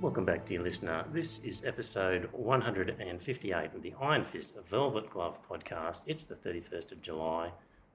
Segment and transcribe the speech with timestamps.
[0.00, 1.04] Welcome back, dear listener.
[1.12, 6.02] This is episode 158 of the Iron Fist Velvet Glove podcast.
[6.06, 7.50] It's the 31st of July,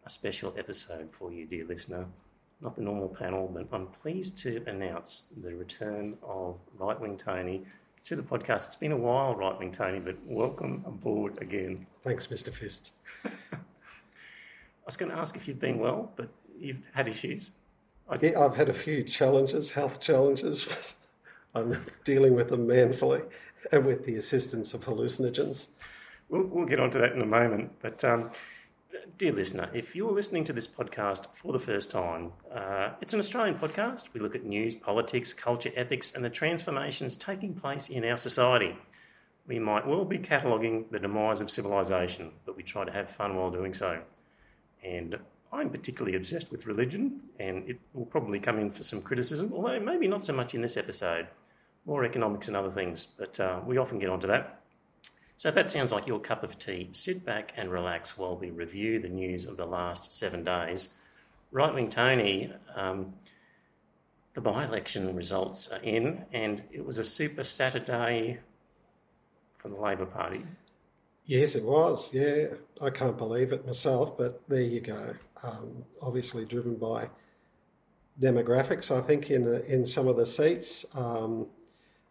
[0.05, 2.05] a special episode for you, dear listener.
[2.59, 7.63] Not the normal panel, but I'm pleased to announce the return of Right Wing Tony
[8.03, 8.67] to the podcast.
[8.67, 11.87] It's been a while, Right Wing Tony, but welcome aboard again.
[12.03, 12.51] Thanks, Mr.
[12.51, 12.91] Fist.
[13.23, 13.29] I
[14.85, 16.27] was going to ask if you've been well, but
[16.59, 17.51] you've had issues.
[18.09, 18.17] I...
[18.21, 20.67] Yeah, I've had a few challenges, health challenges.
[21.55, 23.21] I'm dealing with them manfully
[23.71, 25.67] and with the assistance of hallucinogens.
[26.29, 27.73] We'll, we'll get onto that in a moment.
[27.81, 28.31] But, um,
[29.17, 33.19] dear listener, if you're listening to this podcast for the first time, uh, it's an
[33.19, 34.13] Australian podcast.
[34.13, 38.75] We look at news, politics, culture, ethics, and the transformations taking place in our society.
[39.47, 43.35] We might well be cataloguing the demise of civilization, but we try to have fun
[43.35, 43.99] while doing so.
[44.83, 45.19] And
[45.51, 49.79] I'm particularly obsessed with religion, and it will probably come in for some criticism, although
[49.79, 51.27] maybe not so much in this episode
[51.85, 54.61] more economics and other things, but uh, we often get onto that.
[55.37, 58.49] So if that sounds like your cup of tea, sit back and relax while we
[58.49, 60.89] review the news of the last seven days.
[61.51, 63.13] Right wing Tony, um,
[64.33, 68.39] the by election results are in, and it was a super Saturday
[69.57, 70.43] for the Labor Party.
[71.25, 72.13] Yes, it was.
[72.13, 72.47] Yeah,
[72.81, 75.15] I can't believe it myself, but there you go.
[75.43, 77.09] Um, obviously driven by
[78.19, 80.85] demographics, I think, in in some of the seats.
[80.95, 81.47] Um,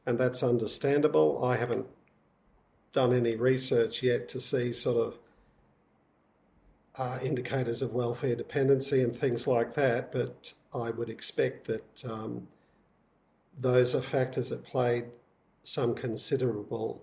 [0.07, 1.45] and that's understandable.
[1.45, 1.87] I haven't
[2.93, 5.19] done any research yet to see sort of
[6.97, 12.49] uh, indicators of welfare dependency and things like that, but I would expect that um,
[13.59, 15.05] those are factors that played
[15.65, 17.03] some considerable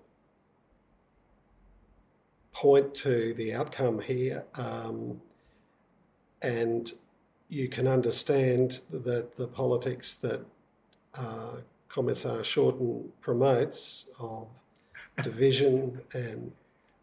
[2.51, 4.43] point to the outcome here.
[4.55, 5.21] Um,
[6.41, 6.91] and
[7.47, 10.45] you can understand that the politics that
[11.15, 11.57] uh,
[11.89, 14.47] Commissar Shorten promotes of
[15.23, 16.51] division and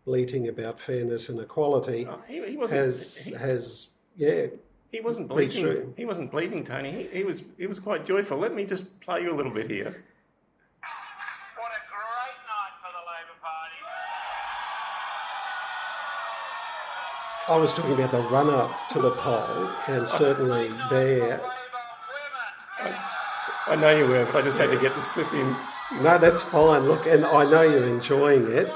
[0.05, 4.47] bleating about fairness and equality oh, he, he wasn't, has he, has yeah
[4.93, 7.09] he wasn't bleating he wasn't bleating Tony.
[7.13, 8.39] He, he was he was quite joyful.
[8.39, 9.91] Let me just play you a little bit here.
[9.91, 13.81] What a great night for the Labor Party.
[17.49, 21.41] I was talking about the run up to the poll and certainly there
[23.69, 25.57] I know you were, but I just had to get this clip in.
[26.03, 26.87] No, that's fine.
[26.87, 28.69] Look, and I know you're enjoying it,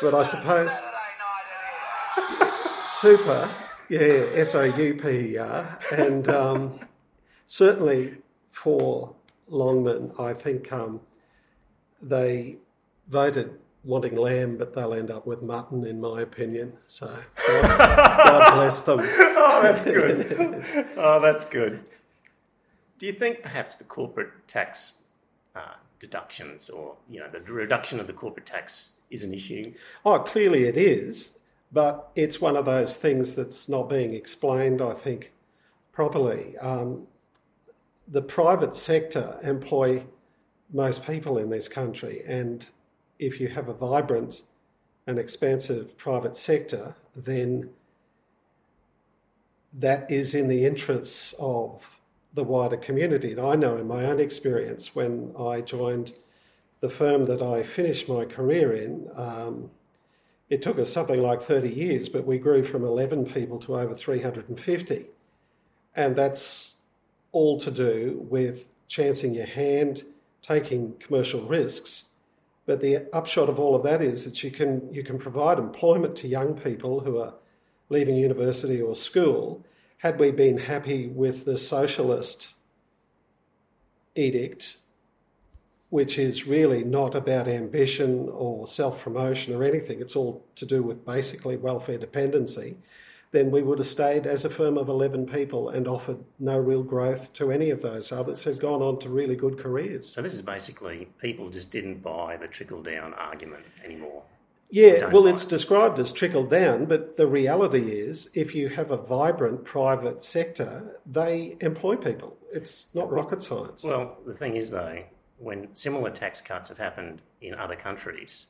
[0.00, 0.70] but I suppose
[2.88, 3.50] super,
[3.88, 6.80] yeah, S O U P E R, and um,
[7.46, 8.18] certainly
[8.50, 9.14] for
[9.48, 11.00] Longman, I think um,
[12.00, 12.56] they
[13.08, 16.72] voted wanting lamb, but they'll end up with mutton, in my opinion.
[16.86, 17.06] So
[17.46, 19.00] God, God bless them.
[19.02, 20.64] oh, that's good.
[20.96, 21.84] oh, that's good.
[23.00, 25.04] Do you think perhaps the corporate tax
[25.56, 29.72] uh, deductions or you know the reduction of the corporate tax is an issue?
[30.04, 31.38] Oh, clearly it is,
[31.72, 34.82] but it's one of those things that's not being explained.
[34.82, 35.32] I think
[35.92, 36.58] properly.
[36.58, 37.06] Um,
[38.06, 40.02] the private sector employ
[40.70, 42.66] most people in this country, and
[43.18, 44.42] if you have a vibrant
[45.06, 47.70] and expansive private sector, then
[49.72, 51.82] that is in the interests of
[52.34, 53.32] the wider community.
[53.32, 56.12] And I know in my own experience when I joined
[56.80, 59.70] the firm that I finished my career in, um,
[60.48, 63.94] it took us something like 30 years, but we grew from 11 people to over
[63.94, 65.06] 350.
[65.94, 66.74] And that's
[67.32, 70.04] all to do with chancing your hand,
[70.42, 72.04] taking commercial risks.
[72.66, 76.16] But the upshot of all of that is that you can, you can provide employment
[76.16, 77.34] to young people who are
[77.88, 79.64] leaving university or school
[80.00, 82.48] had we been happy with the socialist
[84.16, 84.78] edict,
[85.90, 90.82] which is really not about ambition or self promotion or anything, it's all to do
[90.82, 92.76] with basically welfare dependency,
[93.32, 96.82] then we would have stayed as a firm of 11 people and offered no real
[96.82, 100.08] growth to any of those others who've gone on to really good careers.
[100.08, 104.22] So, this is basically people just didn't buy the trickle down argument anymore.
[104.70, 108.96] Yeah, well, it's described as trickle down, but the reality is if you have a
[108.96, 112.36] vibrant private sector, they employ people.
[112.52, 113.82] It's not rocket science.
[113.82, 115.02] Well, the thing is, though,
[115.38, 118.46] when similar tax cuts have happened in other countries,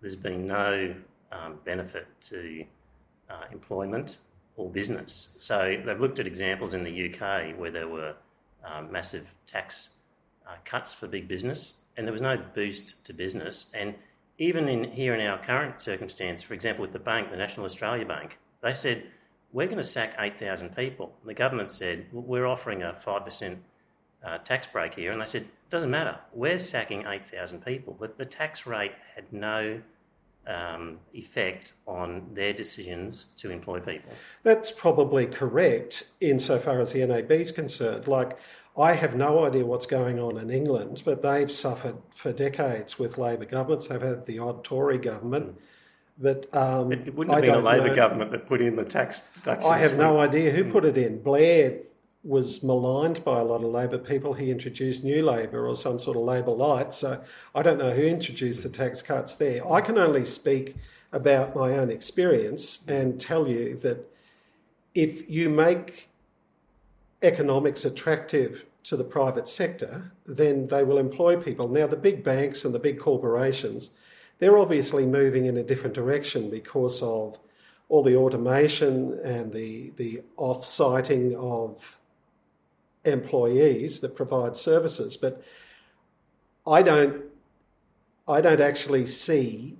[0.00, 0.94] there's been no
[1.32, 2.64] um, benefit to
[3.28, 4.18] uh, employment
[4.56, 5.36] or business.
[5.40, 8.14] So they've looked at examples in the UK where there were
[8.64, 9.90] um, massive tax
[10.46, 13.70] uh, cuts for big business, and there was no boost to business.
[13.74, 13.94] And
[14.38, 18.04] even in here in our current circumstance, for example, with the bank, the National Australia
[18.04, 19.06] Bank, they said
[19.52, 21.14] we're going to sack 8,000 people.
[21.20, 23.62] And the government said we're offering a five percent
[24.24, 26.18] uh, tax break here, and they said it doesn't matter.
[26.32, 29.80] We're sacking 8,000 people, but the tax rate had no
[30.46, 34.12] um, effect on their decisions to employ people.
[34.42, 38.08] That's probably correct insofar as the NAB is concerned.
[38.08, 38.38] Like,
[38.76, 43.18] I have no idea what's going on in England, but they've suffered for decades with
[43.18, 43.86] Labor governments.
[43.86, 45.60] They've had the odd Tory government.
[46.18, 47.94] But um, it, it wouldn't have I been a Labor know.
[47.94, 49.66] government that put in the tax deductions.
[49.66, 51.22] I have no idea who put it in.
[51.22, 51.78] Blair
[52.24, 54.32] was maligned by a lot of Labor people.
[54.32, 56.94] He introduced New Labor or some sort of Labor light.
[56.94, 57.22] So
[57.54, 59.70] I don't know who introduced the tax cuts there.
[59.70, 60.76] I can only speak
[61.12, 64.10] about my own experience and tell you that
[64.94, 66.08] if you make
[67.24, 71.68] economics attractive to the private sector, then they will employ people.
[71.68, 73.90] Now, the big banks and the big corporations,
[74.38, 77.38] they're obviously moving in a different direction because of
[77.88, 81.96] all the automation and the, the off siting of
[83.04, 85.42] employees that provide services, but
[86.66, 87.24] I don't
[88.26, 89.76] I don't actually see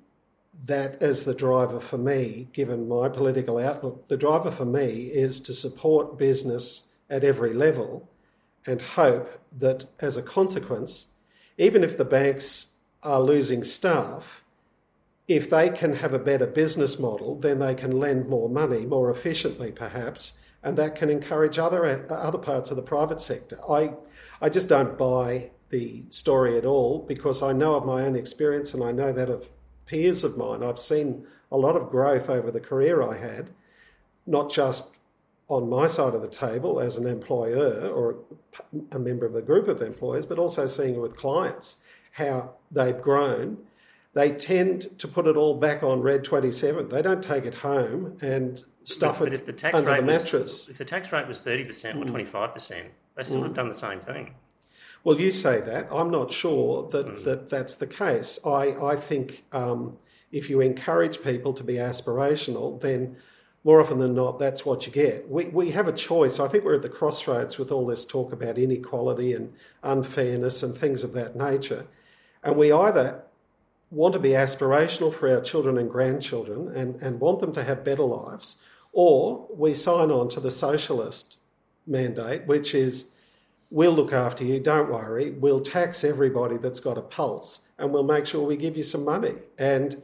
[0.67, 4.07] that as the driver for me, given my political outlook.
[4.09, 8.09] The driver for me is to support business at every level
[8.67, 11.07] and hope that as a consequence,
[11.59, 12.73] even if the banks
[13.03, 14.43] are losing staff,
[15.29, 19.11] if they can have a better business model, then they can lend more money more
[19.11, 23.59] efficiently, perhaps, and that can encourage other other parts of the private sector.
[23.71, 23.95] I
[24.41, 28.75] I just don't buy the story at all because I know of my own experience
[28.75, 29.49] and I know that of
[29.87, 30.63] peers of mine.
[30.63, 33.51] I've seen a lot of growth over the career I had,
[34.27, 34.94] not just
[35.55, 38.17] on my side of the table as an employer or
[38.91, 41.77] a member of a group of employers, but also seeing with clients
[42.11, 43.59] how they've grown.
[44.15, 46.89] They tend to put it all back on Red 27.
[46.89, 50.67] They don't take it home and stuff but, it if the tax under the mattress.
[50.67, 52.85] Was, if the tax rate was 30% or 25%, mm.
[53.17, 53.45] they still mm.
[53.45, 54.35] have done the same thing.
[55.05, 55.89] Well, you say that.
[55.93, 57.25] I'm not sure that, mm.
[57.25, 58.41] that that's the case.
[58.45, 59.99] I, I think um,
[60.33, 63.17] if you encourage people to be aspirational, then
[63.65, 65.29] more often than not, that's what you get.
[65.29, 66.39] We, we have a choice.
[66.39, 69.53] I think we're at the crossroads with all this talk about inequality and
[69.83, 71.87] unfairness and things of that nature.
[72.43, 73.23] And we either
[73.91, 77.85] want to be aspirational for our children and grandchildren and, and want them to have
[77.85, 78.61] better lives,
[78.93, 81.39] or we sign on to the socialist
[81.87, 83.13] mandate, which is
[83.71, 88.03] we'll look after you, don't worry, we'll tax everybody that's got a pulse, and we'll
[88.03, 89.35] make sure we give you some money.
[89.59, 90.03] And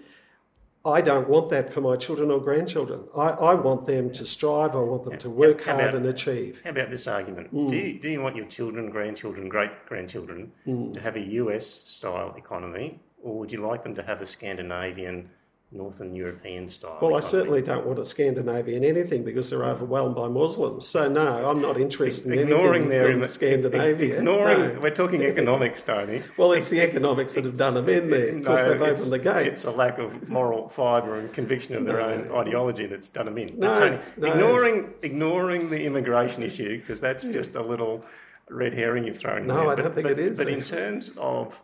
[0.85, 3.01] I don't want that for my children or grandchildren.
[3.15, 6.61] I, I want them to strive, I want them to work hard about, and achieve.
[6.65, 7.53] How about this argument?
[7.55, 7.69] Mm.
[7.69, 10.95] Do, you, do you want your children, grandchildren, great grandchildren mm.
[10.95, 15.29] to have a US style economy, or would you like them to have a Scandinavian
[15.73, 16.99] Northern European style.
[17.01, 20.89] Well, I certainly don't want a Scandinavian anything because they're overwhelmed by Muslims.
[20.89, 24.19] So no, I'm not interested in ignoring their in Scandinavia.
[24.19, 24.81] Ignoring, no.
[24.81, 26.25] we're talking economics, Tony.
[26.37, 29.19] well, it's the economics that have done them in there because no, they've opened the
[29.21, 29.49] gates.
[29.49, 32.35] It's a lack of moral fibre and conviction of their no.
[32.35, 33.57] own ideology that's done them in.
[33.57, 34.33] No, Tony, no.
[34.33, 37.33] ignoring ignoring the immigration issue because that's mm.
[37.33, 38.05] just a little
[38.49, 39.47] red herring you've thrown.
[39.47, 39.71] No, in there.
[39.71, 40.37] I don't but, think but, it is.
[40.37, 40.59] But actually.
[40.59, 41.61] in terms of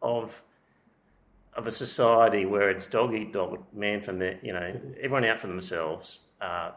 [0.00, 0.42] of
[1.56, 5.38] of a society where it's dog eat dog, man for man, you know, everyone out
[5.38, 6.72] for themselves, uh,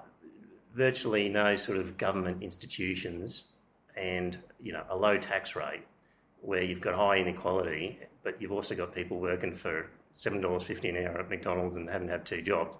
[0.75, 3.51] virtually no sort of government institutions,
[3.95, 5.83] and you know a low tax rate,
[6.41, 10.89] where you've got high inequality, but you've also got people working for seven dollars fifty
[10.89, 12.77] an hour at McDonald's and haven't had two jobs,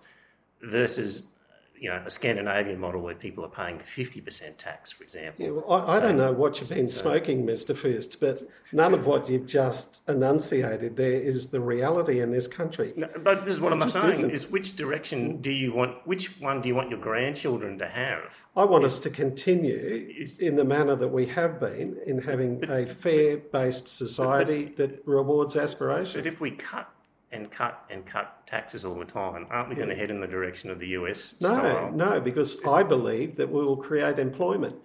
[0.62, 1.32] versus
[1.80, 5.46] you know, a Scandinavian model where people are paying 50% tax, for example.
[5.46, 7.76] Yeah, well, I, I don't know what you've been so, smoking, Mr.
[7.76, 8.42] Fist, but
[8.72, 12.94] none of what you've just enunciated there is the reality in this country.
[12.96, 14.32] No, but this is what I'm saying, isn't.
[14.32, 15.42] is which direction mm.
[15.42, 18.34] do you want, which one do you want your grandchildren to have?
[18.56, 22.22] I want is, us to continue is, in the manner that we have been in
[22.22, 26.22] having but, a fair-based society but, but, that rewards aspiration.
[26.22, 26.90] But if we cut
[27.32, 29.84] and cut and cut taxes all the time, aren't we yeah.
[29.84, 31.36] going to head in the direction of the US?
[31.42, 31.92] No, style?
[31.92, 34.76] no, because Is I believe that we will create employment.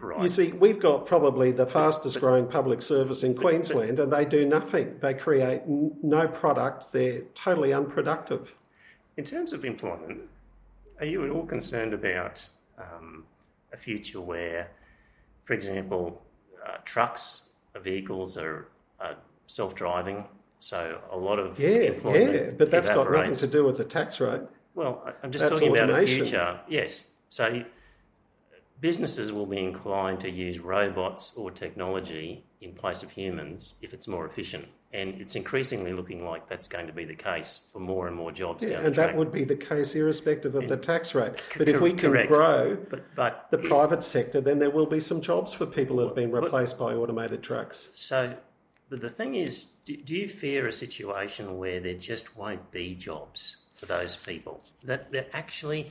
[0.00, 0.22] Right.
[0.22, 4.04] You see, we've got probably the fastest but, growing public service in but, Queensland, but,
[4.04, 4.96] and they do nothing.
[5.00, 6.92] They create n- no product.
[6.92, 8.52] They're totally unproductive.
[9.16, 10.30] In terms of employment,
[11.00, 13.24] are you at all concerned about um,
[13.72, 14.70] a future where,
[15.44, 16.22] for example,
[16.64, 17.50] uh, trucks,
[17.82, 18.68] vehicles are,
[19.00, 20.24] are self-driving
[20.58, 24.20] so a lot of yeah, yeah, but that's got nothing to do with the tax
[24.20, 24.42] rate.
[24.74, 25.92] Well, I'm just that's talking automation.
[25.92, 26.60] about a future.
[26.68, 27.62] Yes, So
[28.80, 34.06] businesses will be inclined to use robots or technology in place of humans if it's
[34.06, 34.66] more efficient.
[34.92, 38.32] And it's increasingly looking like that's going to be the case for more and more
[38.32, 39.10] jobs Yeah, down and the track.
[39.10, 41.34] that would be the case irrespective of the tax rate.
[41.58, 42.28] But if we can correct.
[42.28, 45.98] grow but, but the if- private sector, then there will be some jobs for people
[45.98, 47.88] who have been replaced by automated trucks.
[47.96, 48.34] So,
[48.88, 52.94] but the thing is, do, do you fear a situation where there just won't be
[52.94, 54.60] jobs for those people?
[54.84, 55.90] That there actually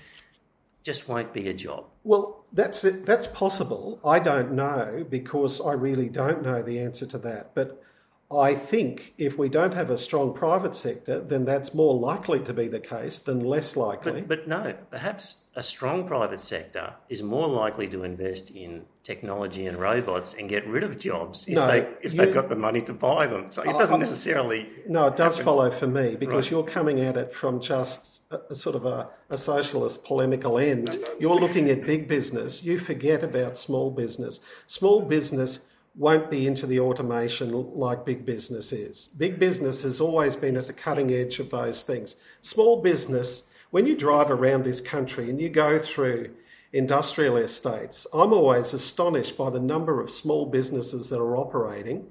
[0.83, 1.85] just won't be a job.
[2.03, 3.07] Well, that's it.
[3.07, 3.99] that's possible.
[4.05, 7.55] I don't know because I really don't know the answer to that.
[7.55, 7.83] But
[8.29, 12.53] I think if we don't have a strong private sector, then that's more likely to
[12.53, 14.19] be the case than less likely.
[14.21, 19.65] But, but no, perhaps a strong private sector is more likely to invest in technology
[19.67, 22.55] and robots and get rid of jobs if, No, they, if you- they've got the
[22.55, 23.47] money to buy them.
[23.49, 24.67] So it doesn't necessarily.
[24.89, 26.51] No, it does follow for me because Right.
[26.51, 30.89] you're coming at it from just a, a sort of a, a socialist polemical end.
[31.17, 32.61] You're looking at big business.
[32.61, 34.41] You forget about small business.
[34.67, 35.59] Small business
[35.97, 39.07] won't be into the automation like big business is.
[39.17, 42.15] Big business has always been at the cutting edge of those things.
[42.43, 46.29] Small business, when you drive around this country and you go through
[46.71, 52.07] industrial estates, I'm always astonished by the number of small businesses that are operating,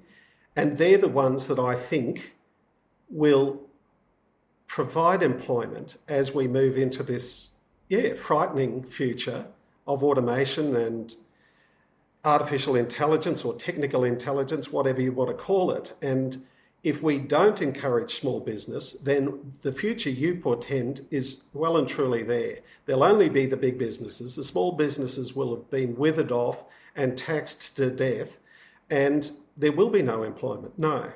[0.56, 2.32] and they're the ones that I think
[3.08, 3.60] will
[4.66, 7.50] provide employment as we move into this
[7.88, 9.46] yeah frightening future
[9.86, 11.14] of automation and
[12.26, 15.94] artificial intelligence or technical intelligence whatever you want to call it.
[16.02, 16.44] And
[16.82, 22.24] if we don't encourage small business then the future you portend is well and truly
[22.24, 22.58] there.
[22.84, 24.34] There'll only be the big businesses.
[24.34, 26.64] The small businesses will have been withered off
[26.96, 28.38] and taxed to death
[28.90, 31.12] and there will be no employment no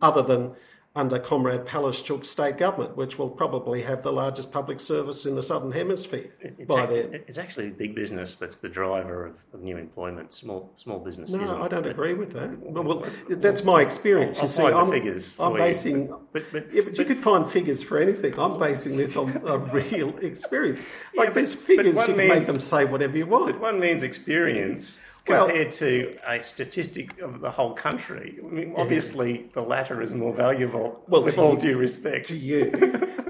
[0.00, 0.54] other than
[0.98, 5.42] under Comrade Palaszczuk's state government, which will probably have the largest public service in the
[5.44, 7.20] Southern Hemisphere It's, by ac- then.
[7.28, 10.32] it's actually big business that's the driver of, of new employment.
[10.34, 11.62] Small small business No.
[11.62, 12.50] I don't But- agree with that.
[12.58, 14.38] Well, well, that's my experience.
[14.38, 15.64] I'll you see, find I'm, figures I'm for you.
[15.64, 16.14] basing.
[16.32, 18.36] But, but, yeah, but you could find figures for anything.
[18.38, 20.84] I'm basing this on a real experience.
[21.14, 23.60] Like but- these figures, you can make them say whatever you want.
[23.60, 28.38] one means experience Well- compared to a statistic of the whole country.
[28.44, 31.04] I mean, obviously, the latter is more valuable.
[31.08, 32.26] Well, with all you- due respect.
[32.28, 32.70] to you,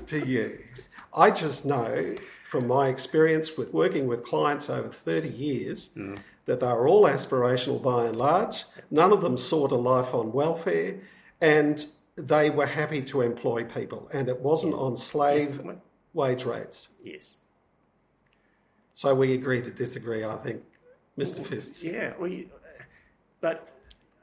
[0.06, 0.58] to you.
[1.12, 2.16] I just know
[2.48, 6.14] from my experience with working with clients over 30 years hmm.
[6.46, 8.64] that they are all aspirational by and large.
[8.90, 11.00] None of them sought a life on welfare
[11.40, 11.84] and
[12.16, 15.76] they were happy to employ people and it wasn't on slave Yes.
[16.14, 16.88] wage rates.
[17.02, 17.36] yes.
[18.94, 20.64] So we agree to disagree, I think,
[21.18, 21.44] Mr.
[21.44, 21.82] Fist.
[21.82, 22.12] Yeah.
[22.18, 22.48] Well, you,
[23.40, 23.68] but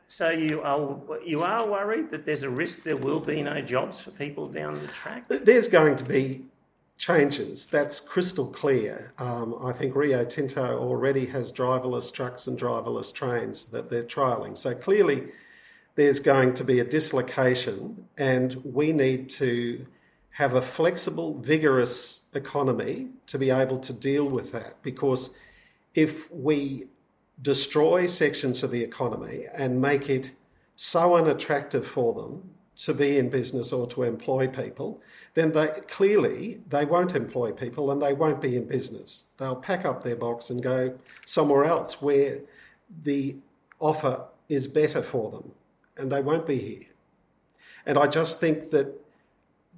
[0.08, 4.02] so you are you are worried that there's a risk there will be no jobs
[4.02, 5.28] for people down the track.
[5.28, 6.46] There's going to be
[6.98, 7.68] changes.
[7.68, 9.14] That's crystal clear.
[9.18, 14.58] Um, I think Rio Tinto already has driverless trucks and driverless trains that they're trialling.
[14.58, 15.28] So clearly,
[15.96, 19.86] there's going to be a dislocation, and we need to
[20.32, 24.82] have a flexible, vigorous economy to be able to deal with that.
[24.84, 25.38] Because
[25.96, 26.86] if we
[27.42, 30.32] destroy sections of the economy and make it
[30.76, 35.02] so unattractive for them to be in business or to employ people,
[35.34, 39.26] then they clearly they won't employ people and they won't be in business.
[39.38, 42.40] They'll pack up their box and go somewhere else where
[43.04, 43.38] the
[43.80, 45.52] offer is better for them
[45.98, 46.88] and they won't be here.
[47.86, 48.94] And I just think that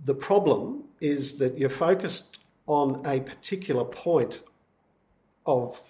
[0.04, 4.40] the problem is that you're focused on a particular point
[5.46, 5.82] of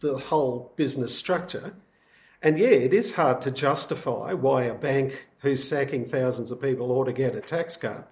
[0.00, 1.74] the whole business structure.
[2.42, 6.90] And yeah, it is hard to justify why a bank who's sacking thousands of people
[6.92, 8.10] ought to get a tax cut.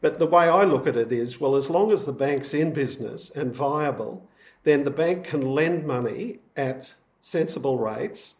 [0.00, 2.72] But the way I look at it is well, as long as the bank's in
[2.72, 4.28] business and viable,
[4.64, 8.34] then the bank can lend money at sensible rates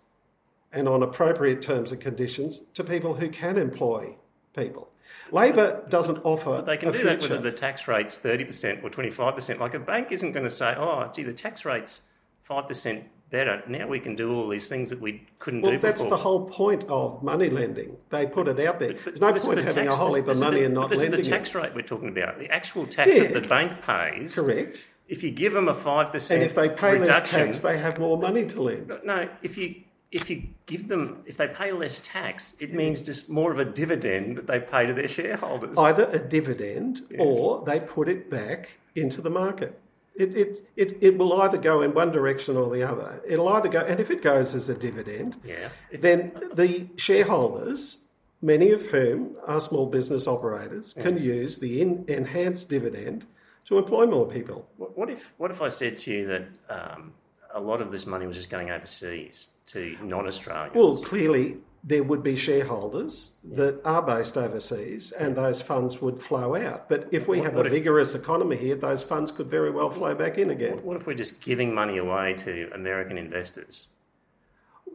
[0.72, 4.14] and on appropriate terms and conditions to people who can employ
[4.54, 4.88] people.
[5.32, 7.34] Labor doesn't offer They can do that future.
[7.34, 9.58] with the tax rates thirty percent or twenty five percent.
[9.58, 12.02] Like a bank isn't going to say, "Oh, gee, the tax rate's
[12.46, 13.62] five percent better.
[13.66, 15.90] Now we can do all these things that we couldn't Well, do before.
[15.90, 17.96] Well, that's the whole point of money lending.
[18.10, 18.92] They put it out there.
[18.94, 20.60] But- but There's no point the having tax- a whole this- heap this of money
[20.60, 22.38] the- and not this lending is the tax rate we're talking about.
[22.38, 23.24] The actual tax Yeah.
[23.24, 24.36] that the bank pays.
[24.36, 24.78] Correct.
[25.08, 27.98] If you give them a five percent And if they pay less tax, they have
[27.98, 28.92] more money to lend.
[29.04, 29.74] no, if you
[30.12, 33.64] if you give them if they pay less tax, it means just more of a
[33.64, 35.76] dividend that they pay to their shareholders.
[35.76, 39.76] Either a dividend or they put it back into the market.
[40.18, 43.22] It, it, it, it will either go in one direction or the other.
[43.26, 45.68] It'll either go, and if it goes as a dividend, yeah.
[45.92, 48.04] Then the shareholders,
[48.40, 53.26] many of whom are small business operators, can use the in, enhanced dividend
[53.66, 54.68] to employ more people.
[54.76, 57.12] What if what if I said to you that um,
[57.52, 60.74] a lot of this money was just going overseas to non-Australians?
[60.74, 66.56] Well, clearly there would be shareholders that are based overseas and those funds would flow
[66.56, 66.88] out.
[66.88, 69.70] But if we What- have what a if- vigorous economy here, those funds could very
[69.70, 70.78] well flow back in again.
[70.82, 73.86] What- if we're just giving money away to American investors?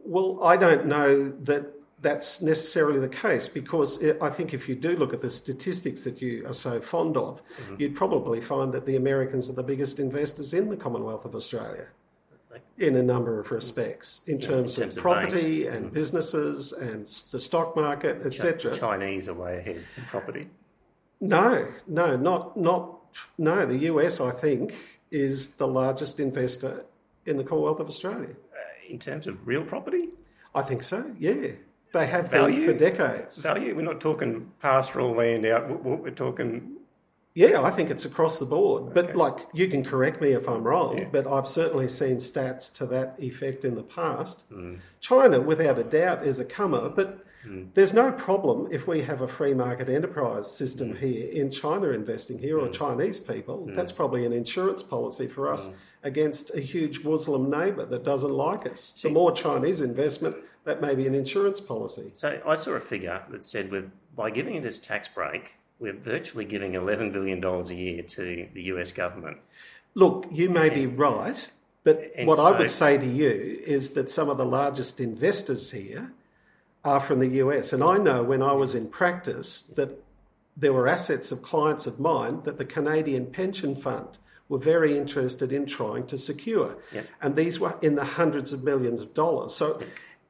[0.04, 1.72] Well, I don't know that
[2.02, 6.20] that's necessarily the case because I think if you do look at the statistics that
[6.20, 7.76] you are so fond of, Mm-hmm.
[7.78, 11.86] you'd probably find that the Americans are the biggest investors in the Commonwealth of Australia
[12.78, 15.76] in a number of respects, in terms, terms of of property banks.
[15.76, 18.76] And businesses and the stock market, etc.
[18.78, 20.48] Chinese are way ahead in property.
[21.20, 22.98] No, no, not not
[23.38, 23.66] no.
[23.66, 24.74] The US, I think,
[25.10, 26.84] is the largest investor
[27.26, 28.30] in the Commonwealth of Australia.
[28.52, 30.08] Uh, in terms of real property
[30.54, 31.10] I think so.
[31.18, 31.52] Yeah,
[31.92, 32.66] they have Value?
[32.66, 33.38] been for decades.
[33.38, 35.84] value, we're not talking pastoral land out.
[35.84, 36.76] We're talking
[37.34, 38.92] Yeah, I think it's across the board.
[38.92, 41.08] But like, you can correct me if I'm wrong, Yeah.
[41.10, 44.50] but I've certainly seen stats to that effect in the past.
[44.52, 44.80] Mm.
[45.00, 47.68] China, without a doubt, is a comer, but Mm.
[47.74, 50.52] there's no problem if we have a free market enterprise Mm.
[50.60, 53.66] system here in China investing here or Chinese people.
[53.74, 55.72] That's probably an insurance policy for us Mm.
[56.04, 59.00] against a huge Muslim neighbour that doesn't like us.
[59.02, 62.10] The more Chinese investment, that may be an insurance policy.
[62.14, 65.92] So I saw a figure that said we're, by giving you this tax break, we're
[65.92, 69.38] virtually giving $11 billion a year to the US government.
[69.94, 71.50] Look, you may be right,
[71.82, 75.72] but And what I would say to you is that some of the largest investors
[75.72, 76.12] here
[76.84, 77.72] are from the US.
[77.72, 80.02] And I know when I was in practice that
[80.56, 85.52] there were assets of clients of mine that the Canadian Pension Fund were very interested
[85.52, 86.76] in trying to secure.
[86.92, 87.06] Yep.
[87.20, 89.54] And these were in the hundreds of millions of dollars.
[89.54, 89.82] So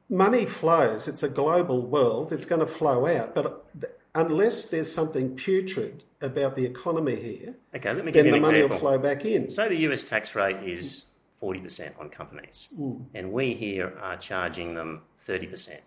[0.08, 3.34] money flows, it's a global world, it's going to flow out.
[3.34, 3.66] But
[4.14, 8.36] unless there's something putrid about the economy here, Okay, let me give then you the
[8.36, 8.88] an money will example.
[8.90, 9.50] flow back in.
[9.50, 11.10] So the US tax rate is
[11.42, 12.72] 40% on companies,
[13.14, 15.78] and we here are charging them 30%.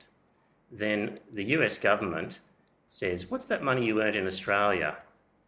[0.72, 2.40] Then the US government
[2.88, 4.98] says, What's that money you earned in Australia?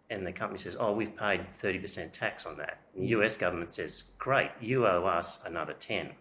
[0.10, 2.80] And the company says, Oh, we've paid 30% tax on that.
[2.96, 6.12] And the US government says, Great, you owe us another 10.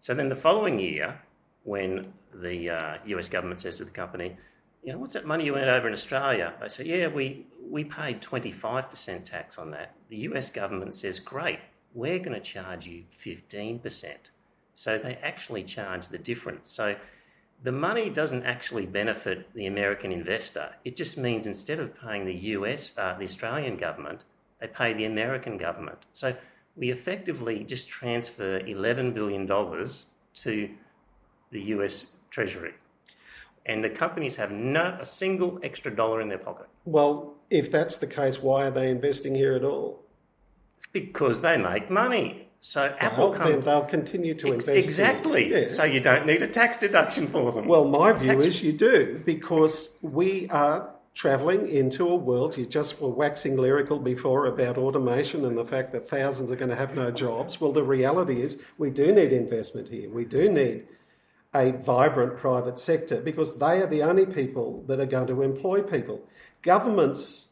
[0.00, 1.18] So then the following year,
[1.62, 4.36] when the uh, US government says to the company,
[4.82, 6.52] you know, what's that money you earned over in Australia?
[6.60, 9.94] They say, yeah, we, we paid 25% tax on that.
[10.08, 11.60] The US government says, great,
[11.94, 14.14] we're going to charge you 15%.
[14.74, 16.68] So they actually charge the difference.
[16.68, 16.96] So
[17.62, 20.70] the money doesn't actually benefit the American investor.
[20.84, 24.22] It just means instead of paying the US, uh, the Australian government,
[24.60, 25.98] they pay the American government.
[26.12, 26.34] So
[26.76, 30.70] we effectively just transfer $11 billion to
[31.50, 32.74] the US Treasury.
[33.64, 37.98] And the companies have not a single extra dollar in their pocket Well, if that's
[37.98, 40.00] the case, why are they investing here at all?
[40.92, 42.48] because they make money.
[42.60, 44.88] So Apple Well, then they'll continue to Ex- invest.
[44.88, 45.50] exactly.
[45.50, 45.68] Yeah.
[45.68, 47.66] So you don't need a tax deduction for them.
[47.66, 52.56] well, my view Tax- is you do because we are travelling into a world.
[52.58, 56.70] You just were waxing lyrical before about automation and the fact that thousands are going
[56.70, 57.60] to have no jobs.
[57.60, 60.08] Well, the reality is we do need investment here.
[60.10, 60.84] We do need
[61.54, 65.82] a vibrant private sector because they are the only people that are going to employ
[65.82, 66.26] people.
[66.62, 67.48] Governments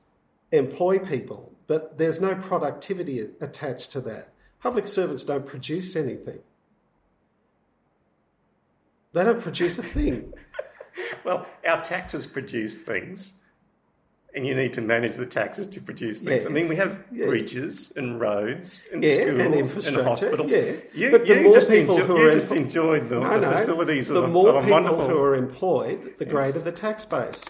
[0.53, 4.33] employ people, but there's no productivity attached to that.
[4.61, 6.41] Public servants don't produce anything.
[9.13, 10.33] They don't produce a thing.
[11.23, 13.40] Well, our taxes produce things,
[14.35, 16.45] and you need to manage the taxes to produce things.
[16.45, 16.49] Yeah.
[16.49, 17.27] I mean, we have Yeah.
[17.27, 20.51] bridges and roads and Yeah, schools and infrastructure, hospitals.
[20.53, 20.73] yeah.
[20.95, 23.41] You, But the you more just, people enjo- who are just empl- enjoyed the, No,
[23.41, 23.53] the no.
[23.53, 25.09] facilities the of, more of people wonderful.
[25.09, 27.45] who are employed, the greater the tax base.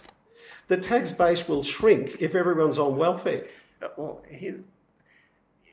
[0.69, 3.45] The tax base will shrink if everyone's on welfare.
[3.83, 4.61] Uh, well, here,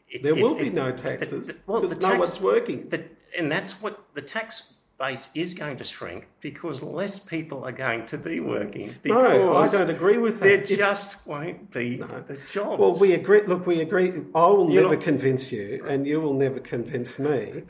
[0.10, 2.90] it- There it- will be it- no taxes the- well, because no tax- one's working.
[2.90, 3.04] The,
[3.38, 8.06] and that's what the tax base is going to shrink because less people are going
[8.08, 8.96] to be working.
[9.06, 10.72] No, I don't agree with There that.
[10.72, 12.80] If- just won't be the jobs.
[12.80, 13.42] Well, we agree.
[13.46, 14.14] Look, we agree.
[14.34, 17.64] I will You're never not- convince you, and you will never convince me,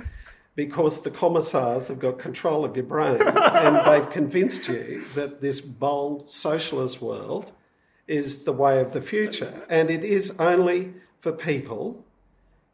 [0.55, 5.59] because the commissars have got control of your brain, and they've convinced you that this
[5.59, 7.51] bold socialist world
[8.07, 12.05] is the way of the future, and it is only for people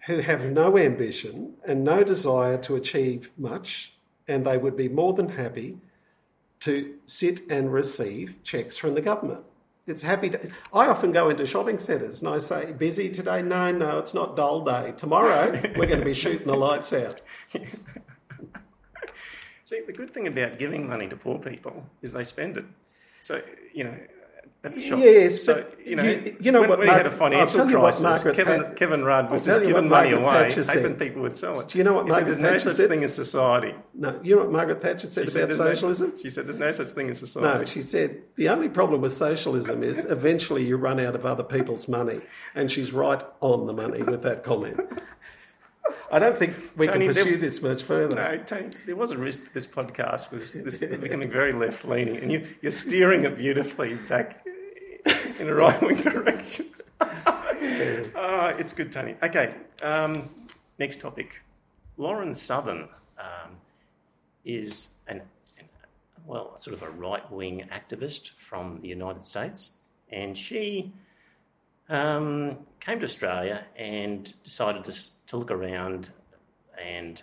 [0.05, 3.92] who have no ambition and no desire to achieve much,
[4.27, 5.77] and they would be more than happy
[6.61, 9.41] to sit and receive checks from the government.
[9.85, 10.39] It's happy to.
[10.73, 13.41] I often go into shopping centres and I say, busy today?
[13.41, 14.93] No, no, it's not dull day.
[14.95, 17.19] Tomorrow, we're going to be shooting the lights out.
[19.65, 22.65] See, the good thing about giving money to poor people is they spend it.
[23.21, 23.41] So,
[23.73, 23.97] you know,
[24.65, 25.01] at the shops.
[25.03, 27.17] Yes, so, but you know, you- you know when, what when we had a Mar-
[27.17, 30.77] financial crisis, Margaret Kevin, Kevin Rudd was just giving money away, Thatcher said.
[30.83, 31.67] hoping people would sell it.
[31.67, 32.15] Do you know what he said?
[32.21, 32.89] Margaret There's no such said?
[32.89, 33.75] thing as society.
[33.93, 36.13] No, you know what Margaret Thatcher said She said about no- socialism?
[36.21, 37.59] she said there's no such thing as society.
[37.59, 41.43] No, she said the only problem with socialism is eventually you run out of other
[41.43, 42.21] people's money,
[42.55, 44.79] and she's right on the money with that comment.
[46.11, 48.15] I don't think we Tony, can there- pursue this much further.
[48.15, 52.17] No, Tony, there was a risk that this podcast was this becoming very left leaning,
[52.17, 54.45] and you, you're steering it beautifully back
[55.39, 56.67] in a right wing direction.
[58.15, 59.15] Ah, it's good, Tony.
[59.23, 60.29] Okay, um,
[60.79, 61.41] next topic.
[61.97, 63.51] Lauren Southern um,
[64.43, 65.21] is an,
[65.57, 65.65] an
[66.25, 69.77] well, sort of a right wing activist from the United States,
[70.11, 70.91] and she
[71.89, 74.93] um, came to Australia and decided to,
[75.27, 76.09] to look around
[76.83, 77.21] and,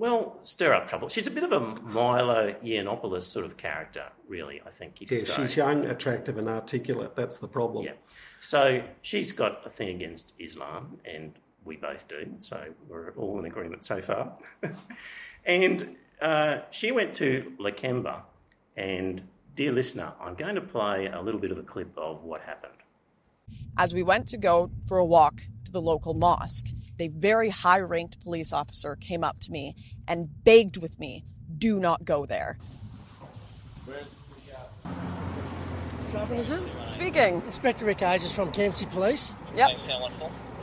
[0.00, 1.08] well, stir up trouble.
[1.08, 5.18] She's a bit of a Milo Yiannopoulos sort of character, really, I think you could
[5.22, 5.42] Yeah, say.
[5.46, 7.14] she's young, attractive, and articulate.
[7.14, 7.84] That's the problem.
[7.84, 7.92] Yeah.
[8.40, 11.34] So she's got a thing against Islam, and
[11.64, 12.34] we both do.
[12.38, 12.58] So
[12.88, 14.38] we're all in agreement so far.
[15.44, 18.22] and uh, she went to Lakemba,
[18.76, 19.22] and
[19.54, 22.72] dear listener, I'm going to play a little bit of a clip of what happened.
[23.76, 26.68] as we went to go for a walk to the local mosque,
[27.00, 29.74] a very high ranked police officer came up to me
[30.06, 31.24] and begged with me,
[31.58, 32.58] do not go there.
[36.02, 36.60] Southern, is it?
[36.82, 37.40] Speaking.
[37.46, 39.36] Inspector Rick Ages from Campsie Police.
[39.54, 39.70] Yep.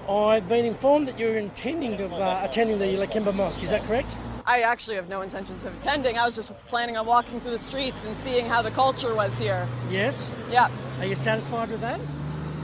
[0.10, 3.64] I've been informed that you're intending to uh, attending the Lakemba Mosque.
[3.64, 4.18] Is that correct?
[4.46, 6.18] I actually have no intentions of attending.
[6.18, 9.38] I was just planning on walking through the streets and seeing how the culture was
[9.38, 9.68] here.
[9.90, 10.36] Yes.
[10.50, 10.72] Yep.
[11.00, 12.00] Are you satisfied with that?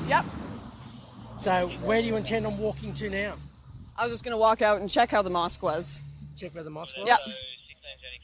[0.07, 0.25] Yep.
[1.39, 3.33] So, where do you intend on walking to now?
[3.97, 6.01] I was just going to walk out and check how the mosque was.
[6.35, 7.07] Check where the mosque was.
[7.07, 7.19] Yep.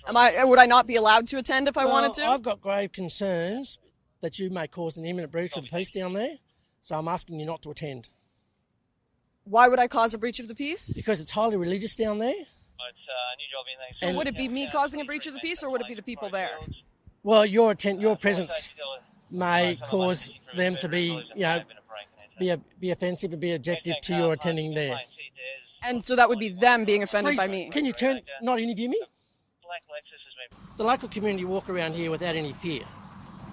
[0.07, 0.43] Am I?
[0.43, 2.25] Would I not be allowed to attend if I Well, wanted to?
[2.25, 3.77] I've got grave concerns
[4.21, 6.37] that you may cause an imminent breach of the peace down there.
[6.81, 8.09] So I'm asking you not to attend
[9.43, 10.91] Why would I cause a breach of the peace?
[10.93, 12.33] because it's highly religious down there.
[13.93, 15.87] So And- would it be me causing a breach of the peace, or would it
[15.87, 16.51] be the people there?
[17.23, 18.69] Well, your atten- your presence
[19.29, 21.63] may cause them to be, you know,
[22.39, 24.99] be, be offensive and be objective to your attending there.
[25.83, 27.69] And so that would be them being offended Please, by me.
[27.69, 29.01] Can you turn, not interview me?
[30.77, 32.83] The local community walk around here without any fear.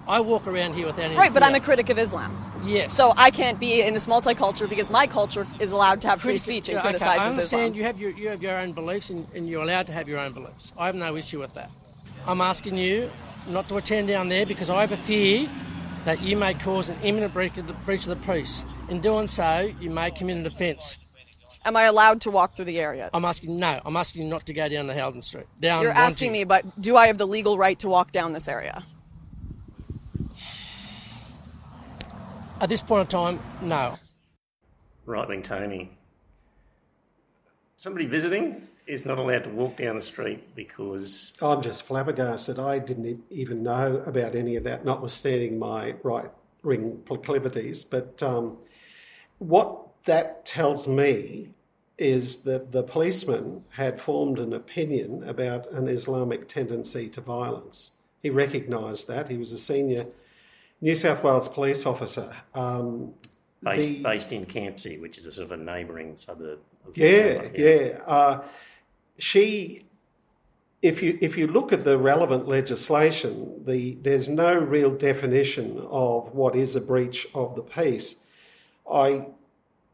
[0.07, 1.43] I walk around here without any Right, but.
[1.43, 2.35] I'm a critic of Islam.
[2.63, 2.93] Yes.
[2.93, 6.37] So I can't be in this multicultural because my culture is allowed to have free
[6.37, 7.73] speech and okay, criticizes I understand Islam.
[7.75, 10.19] you have your you have your own beliefs and, and you're allowed to have your
[10.19, 10.71] own beliefs.
[10.77, 11.69] I have no issue with that.
[12.25, 13.09] I'm asking you
[13.47, 15.47] not to attend down there because I have a fear
[16.05, 18.63] that you may cause an imminent breach of the, breach of the peace.
[18.89, 20.97] In doing so, you may commit an offence.
[21.67, 23.09] Am I allowed to walk through the area?
[23.13, 23.81] I'm asking no.
[23.83, 25.47] I'm asking you not to go down the Haldon Street.
[25.59, 25.83] Down.
[25.83, 28.85] You're asking me, but do I have the legal right to walk down this area?
[32.61, 33.99] At this point in time, no.
[35.05, 35.91] Right wing Tony.
[37.75, 42.59] Somebody visiting is not allowed to walk down the street because I'm just flabbergasted.
[42.59, 46.31] I didn't even know about any of that, notwithstanding my right
[46.63, 47.83] wing proclivities.
[47.83, 48.57] But um,
[49.39, 51.49] what that tells me
[51.97, 57.91] is that the policeman had formed an opinion about an Islamic tendency to violence.
[58.21, 59.29] He recognised that.
[59.29, 60.05] He was a senior
[60.79, 62.35] New South Wales police officer.
[62.53, 63.13] Um,
[63.63, 66.59] based, The- based in Campsie, which is a sort of a neighbouring suburb.
[66.87, 68.01] Of Yeah, Canberra, yeah.
[68.05, 68.43] Uh,
[69.17, 69.85] she,
[70.83, 76.33] if you if you look at the relevant legislation, the there's no real definition of
[76.35, 78.17] what is a breach of the peace.
[78.89, 79.25] I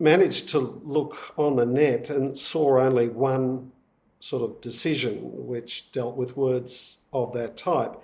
[0.04, 3.72] managed to look on the net and saw only one
[4.20, 7.96] sort of decision which dealt with words of that type,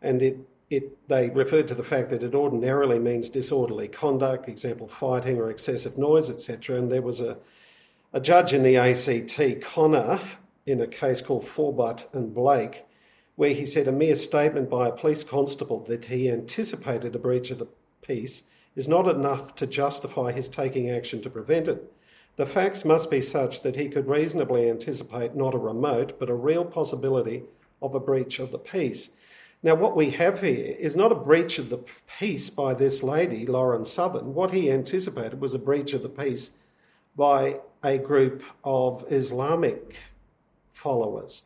[0.00, 0.38] and it.
[0.70, 5.50] It, they referred to the fact that it ordinarily means disorderly conduct, example fighting or
[5.50, 6.78] excessive noise, etc.
[6.78, 7.36] And there was a,
[8.10, 10.18] a judge in the ACT, Connor,
[10.64, 12.86] in a case called Forbutt and Blake,
[13.36, 17.50] where he said a mere statement by a police constable that he anticipated a breach
[17.50, 17.68] of the
[18.00, 21.92] peace is not enough to justify his taking action to prevent it.
[22.36, 26.34] The facts must be such that he could reasonably anticipate not a remote, but a
[26.34, 27.42] real possibility
[27.82, 29.10] of a breach of the peace.
[29.62, 31.84] Now, what we have here is not a breach of the
[32.18, 34.34] peace by this lady, Lauren Southern.
[34.34, 36.52] What he anticipated was a breach of the peace
[37.14, 39.96] by a group of Islamic
[40.70, 41.44] followers.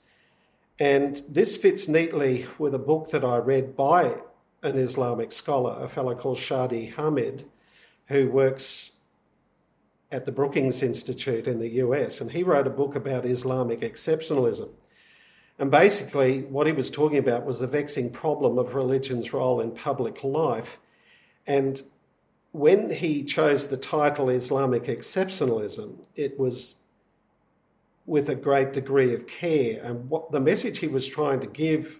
[0.78, 4.16] And this fits neatly with a book that I read by
[4.66, 7.44] an Islamic scholar, a fellow called Shadi Hamid,
[8.08, 8.92] who works
[10.12, 12.20] at the Brookings Institute in the US.
[12.20, 14.70] And he wrote a book about Islamic exceptionalism.
[15.58, 19.70] And basically, what he was talking about was the vexing problem of religion's role in
[19.70, 20.78] public life.
[21.46, 21.82] And
[22.52, 26.76] when he chose the title Islamic Exceptionalism, it was
[28.04, 29.82] with a great degree of care.
[29.82, 31.98] And what the message he was trying to give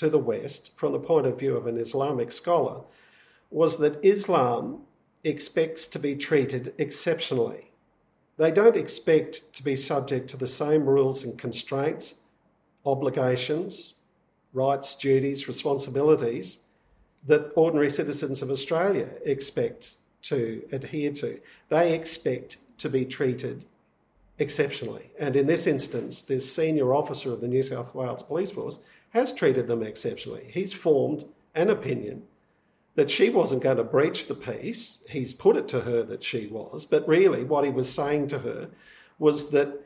[0.00, 2.80] to the West, from the point of view of an Islamic scholar,
[3.50, 4.80] was that Islam
[5.22, 7.70] expects to be treated exceptionally.
[8.38, 12.14] They don't expect to be subject to the same rules and constraints,
[12.86, 13.96] obligations,
[14.54, 16.60] rights, duties, responsibilities
[17.26, 21.40] that ordinary citizens of Australia expect to adhere to.
[21.68, 23.66] They expect to be treated
[24.38, 25.10] exceptionally.
[25.18, 28.78] And in this instance, this senior officer of the New South Wales Police Force
[29.10, 30.50] has treated them exceptionally.
[30.52, 32.22] He's formed an opinion
[32.94, 35.04] that she wasn't going to breach the peace.
[35.08, 38.40] He's put it to her that she was, but really what he was saying to
[38.40, 38.68] her
[39.18, 39.80] was that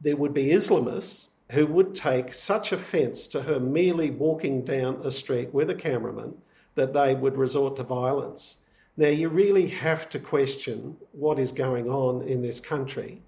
[0.00, 5.10] there would be Islamists who would take such offence to her merely walking down a
[5.10, 6.34] street with a cameraman
[6.74, 8.62] that they would resort to violence.
[8.96, 13.22] Now, you really have to question what is going on in this country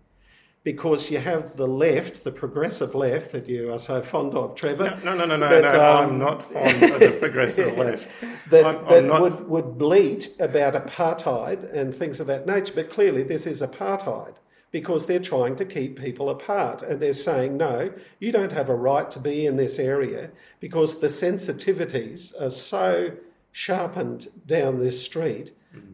[0.73, 5.01] because you have the left, the progressive left that you are so fond of, Trevor.
[5.03, 5.83] No, no, no, no, that, no.
[5.83, 8.07] um, I'm not fond of the progressive left.
[8.51, 12.75] that, I'm- I'm not- would, would bleat about apartheid and things of that nature.
[12.77, 14.35] But clearly, this is apartheid
[14.71, 16.83] because they're trying to keep people apart.
[16.83, 20.29] And they're saying, no, you don't have a right to be in this area
[20.61, 23.13] because the sensitivities are so
[23.53, 25.53] sharpened down this street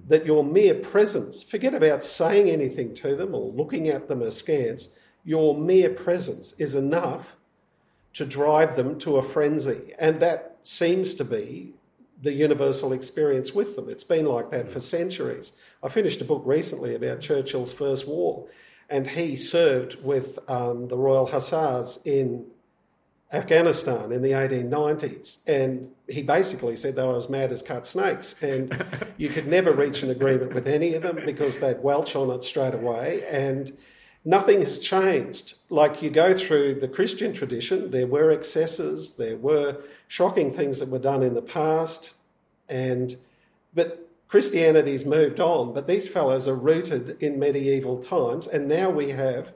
[0.08, 4.90] that your mere presence, forget about saying anything to them or looking at them askance,
[5.24, 7.36] your mere presence is enough
[8.12, 9.92] to drive them to a frenzy.
[9.98, 11.74] And that seems to be
[12.22, 13.88] the universal experience with them.
[13.88, 15.52] It's been like that for centuries.
[15.82, 18.46] I finished a book recently about Churchill's First War,
[18.88, 22.46] and he served with um, the Royal Hussars in
[23.34, 25.38] Afghanistan in the 1890s.
[25.46, 28.40] And he basically said they were as mad as cut snakes.
[28.42, 28.84] And
[29.16, 32.44] you could never reach an agreement with any of them because they'd welch on it
[32.44, 33.24] straight away.
[33.28, 33.76] And
[34.24, 35.54] nothing has changed.
[35.68, 40.88] Like you go through the Christian tradition, there were excesses, there were shocking things that
[40.88, 42.10] were done in the past.
[42.68, 43.16] And
[43.74, 49.10] but Christianity's moved on, but these fellows are rooted in medieval times, and now we
[49.10, 49.52] have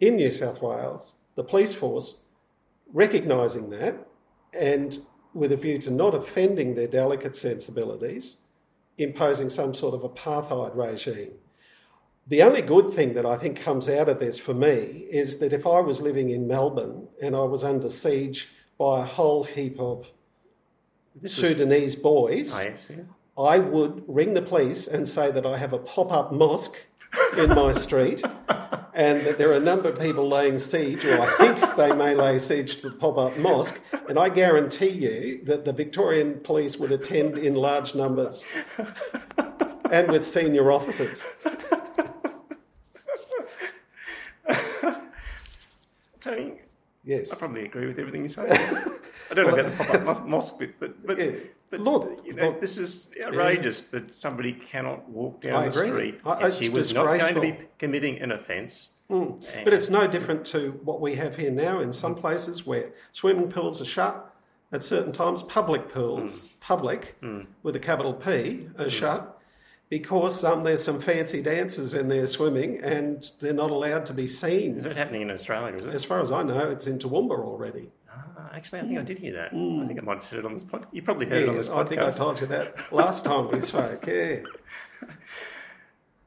[0.00, 2.18] in New South Wales the police force
[2.92, 4.06] recognising that
[4.52, 4.98] and
[5.34, 8.38] with a view to not offending their delicate sensibilities,
[8.96, 11.30] imposing some sort of apartheid regime.
[12.26, 15.52] The only good thing that I think comes out of this for me is that
[15.52, 18.48] if I was living in Melbourne and I was under siege
[18.78, 20.08] by a whole heap of
[21.14, 23.02] This was- Sudanese boys, Oh, yes, yeah.
[23.42, 26.76] I would ring the police and say that I have a pop up mosque
[27.36, 28.22] in my street
[28.94, 32.14] and that there are a number of people laying siege, or I think they may
[32.14, 33.80] lay siege to the pop up mosque.
[34.08, 38.44] And I guarantee you that the Victorian police would attend in large numbers
[39.90, 41.24] and with senior officers.
[46.20, 46.54] Tony,
[47.04, 47.32] Yes.
[47.32, 48.46] I probably agree with everything you say.
[49.30, 51.32] I don't know about the pop-up mosque bit, but but, Yeah.
[51.70, 55.80] but Look, you know, look, this is outrageous that somebody cannot walk down I the
[55.80, 55.88] agree.
[55.90, 56.20] street.
[56.24, 58.94] I- and she was not going to be committing an offence.
[59.08, 59.40] Hmm.
[59.64, 63.50] But it's no different to what we have here now in some places where swimming
[63.50, 64.34] pools are shut
[64.70, 66.46] at certain times, public pools, hmm.
[66.60, 67.40] public hmm.
[67.62, 69.38] with a capital P, are shut
[69.88, 74.28] because um, there's some fancy dancers in there swimming and they're not allowed to be
[74.28, 74.76] seen.
[74.76, 75.74] Is that happening in Australia?
[75.76, 75.94] Is it?
[75.94, 77.90] As far as I know, it's in Toowoomba already.
[78.38, 79.48] Ah, actually, I think I did hear that.
[79.52, 80.86] I think I might have heard it on this podcast.
[80.92, 83.50] You probably heard it on Yes, this I think I told you that last time
[83.50, 84.06] we spoke.
[84.06, 84.36] Yeah.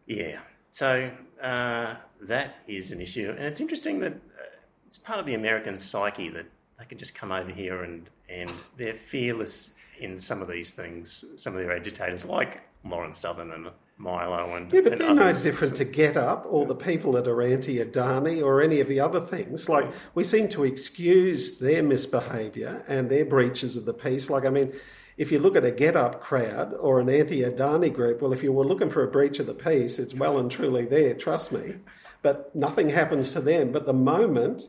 [0.08, 0.40] Yeah.
[0.72, 1.10] So
[1.42, 4.44] uh, that is an issue, and it's interesting that uh,
[4.86, 6.46] it's part of the American psyche that
[6.78, 11.24] they can just come over here and and they're fearless in some of these things.
[11.38, 13.70] Some of their agitators, like Lauren Southern and
[14.02, 17.28] Milo, and Yeah, but and they're no different to Get Up or the people that
[17.28, 19.70] are anti Adani or any of the other things.
[19.70, 24.30] Like, we seem to excuse their misbehaviour and their breaches of the peace.
[24.30, 24.74] Like, I mean,
[25.18, 28.42] if you look at a Get Up crowd or an anti Adani group, well, if
[28.42, 31.52] you were looking for a breach of the peace, it's well and truly there, trust
[31.52, 31.76] me.
[32.24, 33.72] But nothing happens to them.
[33.72, 34.68] But the moment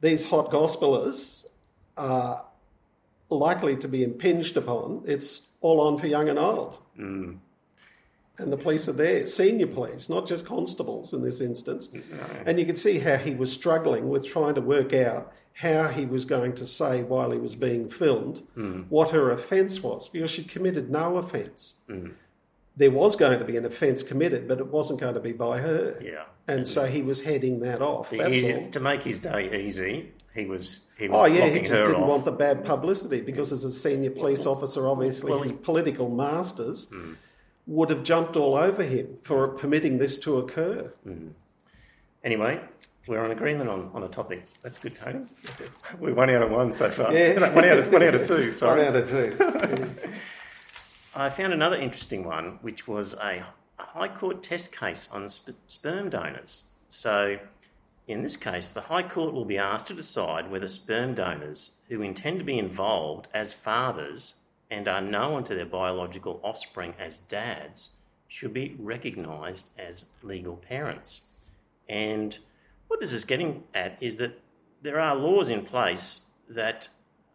[0.00, 1.46] these hot gospelers
[1.96, 2.44] are
[3.30, 6.78] likely to be impinged upon, it's all on for young and old.
[6.98, 7.38] Mm.
[8.40, 11.88] And the police are there, senior police, not just constables in this instance.
[12.46, 16.06] And you could see how he was struggling with trying to work out how he
[16.06, 18.86] was going to say while he was being filmed mm.
[18.88, 21.74] what her offence was, because she committed no offence.
[21.88, 22.12] Mm.
[22.76, 25.58] there was going to be an offence committed, but it wasn't going to be by
[25.58, 25.98] her.
[26.00, 26.24] Yeah.
[26.48, 28.08] And so he was heading that off.
[28.10, 28.70] That's easy- all.
[28.70, 32.08] to make his day easy, he was he was Oh yeah, he just didn't off.
[32.08, 36.08] want the bad publicity because as a senior police officer, obviously Well, his he- political
[36.08, 37.16] masters mm.
[37.70, 40.92] Would have jumped all over him for permitting this to occur.
[41.06, 41.28] Mm-hmm.
[42.24, 42.60] Anyway,
[43.06, 44.44] we're on agreement on, on a topic.
[44.60, 45.24] That's good, Tony.
[45.98, 47.14] We're one out of one so far.
[47.14, 47.38] Yeah.
[47.54, 48.52] one out of one out of two.
[48.52, 48.84] Sorry.
[48.84, 49.94] One out of two.
[51.14, 53.44] I found another interesting one, which was a,
[53.78, 56.70] a High Court test case on sp- sperm donors.
[56.88, 57.38] So,
[58.08, 62.02] in this case, the High Court will be asked to decide whether sperm donors who
[62.02, 64.34] intend to be involved as fathers
[64.70, 67.96] and are known to their biological offspring as dads
[68.28, 71.26] should be recognised as legal parents.
[71.88, 72.38] And
[72.86, 74.40] what this is getting at is that
[74.82, 76.88] there are laws in place that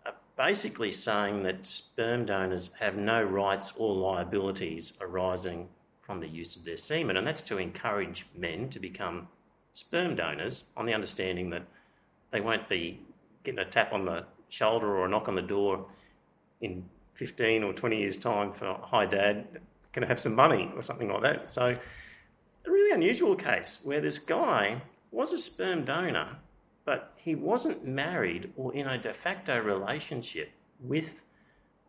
[0.05, 5.67] are basically saying that sperm donors have no rights or liabilities arising
[6.01, 9.27] from the use of their semen, and that's to encourage men to become
[9.73, 11.63] sperm donors on the understanding that
[12.31, 12.99] they won't be
[13.43, 15.85] getting a tap on the shoulder or a knock on the door
[16.61, 19.59] in 15 or 20 years' time for, hi, dad,
[19.93, 21.51] can I have some money or something like that.
[21.51, 21.77] So,
[22.65, 26.37] a really unusual case where this guy was a sperm donor,
[26.83, 31.21] but he wasn't married or in a de facto relationship with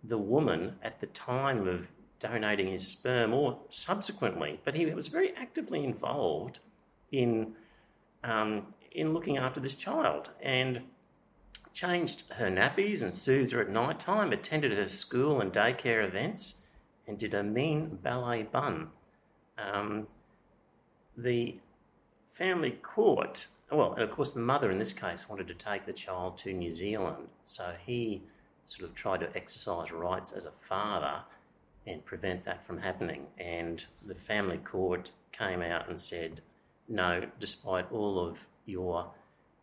[0.04, 1.88] the woman at the time of
[2.20, 6.60] donating his sperm or subsequently, but he was very actively involved
[7.12, 7.54] in
[8.24, 10.80] um, in looking after this child and
[11.76, 16.62] changed her nappies and soothed her at night time, attended her school and daycare events,
[17.06, 18.88] and did a mean ballet bun.
[19.58, 20.06] Um,
[21.18, 21.56] the
[22.32, 25.92] family court, well, and of course, the mother in this case wanted to take the
[25.92, 28.22] child to New Zealand, so he
[28.64, 31.20] sort of tried to exercise rights as a father
[31.86, 33.26] and prevent that from happening.
[33.36, 36.40] And the family court came out and said,
[36.88, 39.10] no, despite all of your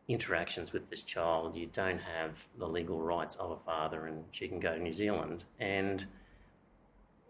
[0.07, 4.47] interactions with this child, you don't have the legal rights of a father, and she
[4.47, 5.45] can go to New Zealand.
[5.59, 6.05] And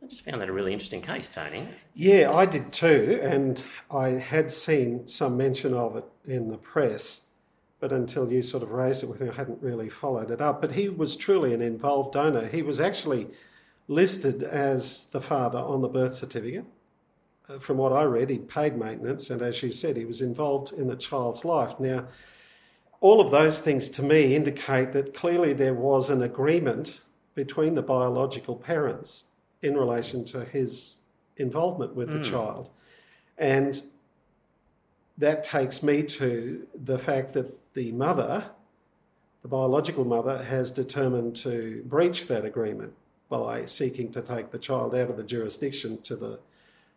[0.03, 1.69] I just found that a really interesting case, Tony.
[1.93, 7.21] Yeah, I did too, and I had seen some mention of it in the press,
[7.79, 10.59] but until you sort of raised it with me, I hadn't really followed it up.
[10.59, 12.47] But he was truly an involved donor.
[12.47, 13.27] He was actually
[13.87, 16.65] listed as the father on the birth certificate.
[17.47, 20.71] Uh, From what I read, he'd paid maintenance, and as you said, he was involved
[20.71, 21.79] in the child's life.
[21.79, 22.07] Now,
[23.03, 27.01] all of those things to me indicate that clearly there was an agreement
[27.35, 29.25] between the biological parents
[29.61, 30.95] in relation to his
[31.35, 32.31] involvement with the hmm.
[32.31, 32.69] child.
[33.37, 33.83] And
[35.17, 38.45] that takes me to the fact that the mother,
[39.41, 42.93] the biological mother, has determined to breach that agreement
[43.27, 46.39] by seeking to take the child out of the jurisdiction to the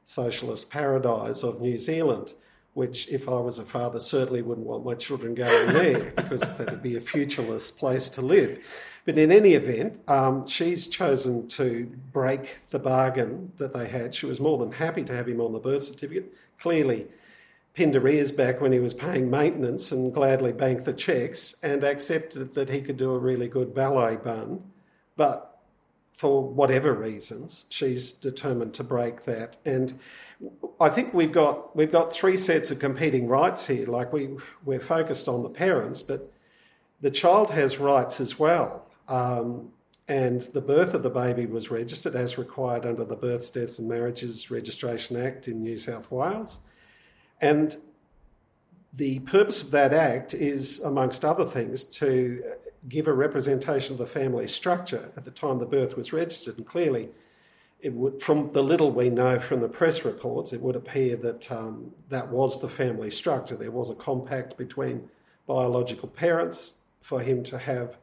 [0.05, 2.31] socialist paradise of New Zealand,
[2.77, 6.83] which, if I was a father, certainly wouldn't want my children going there because that'd
[6.83, 8.59] be a futureless place to live.
[9.07, 14.15] But in any event, um, she's chosen to break the bargain that they had.
[14.15, 16.35] She was more than happy to have him on the birth certificate.
[16.61, 17.07] Clearly,
[17.73, 21.83] pinned her ears back when he was paying maintenance and gladly banked the checks and
[21.83, 24.62] accepted that he could do a really good ballet bun.
[25.17, 25.59] But
[26.19, 29.57] for whatever reasons, she's determined to break that.
[29.65, 29.99] And
[30.81, 33.87] I think we've got we've got three sets of competing rights here.
[33.87, 36.33] Like we we're focused on the parents, but
[37.01, 38.87] the child has rights as well.
[39.09, 39.72] Um,
[40.09, 43.88] and the birth of the baby was registered as required under the Births, Deaths and
[43.88, 46.59] Marriages Registration Act in New South Wales.
[47.40, 47.77] And
[48.92, 52.42] the purpose of that act is, amongst other things, to
[52.88, 56.57] give a representation of the family structure at the time the birth was registered.
[56.57, 57.09] And clearly,
[57.81, 61.51] it would, from the little we know from the press reports, it would appear that
[61.53, 63.57] um, that was the family structure.
[63.57, 65.09] There was a compact between
[65.47, 67.97] biological parents for him to have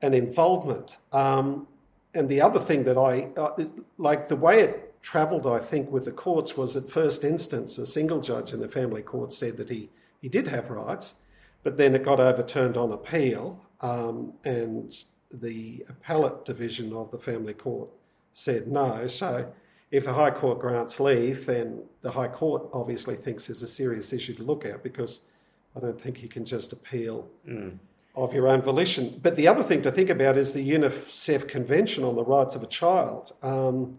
[0.00, 0.96] an involvement.
[1.12, 1.66] Um,
[2.12, 3.64] and the other thing that I uh,
[3.98, 7.86] like the way it travelled, I think, with the courts was at first instance, a
[7.86, 9.90] single judge in the family court said that he,
[10.22, 11.14] he did have rights,
[11.62, 14.96] but then it got overturned on appeal, um, and
[15.30, 17.90] the appellate division of the family court
[18.34, 19.06] said no.
[19.06, 19.52] So
[19.90, 24.12] if the High Court grants leave, then the High Court obviously thinks there's a serious
[24.12, 25.20] issue to look at because
[25.76, 27.28] I don't think you can just appeal
[28.14, 29.18] of your own volition.
[29.22, 32.62] But the other thing to think about is the UNICEF Convention on the Rights of
[32.62, 33.32] a Child.
[33.42, 33.98] Um,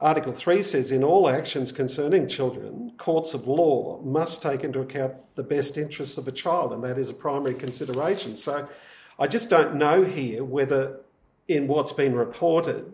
[0.00, 5.14] Article 3 says in all actions concerning children, courts of law must take into account
[5.34, 8.36] the best interests of a child, and that is a primary consideration.
[8.36, 8.68] So
[9.18, 11.00] I just don't know here whether,
[11.48, 12.92] in what's been reported,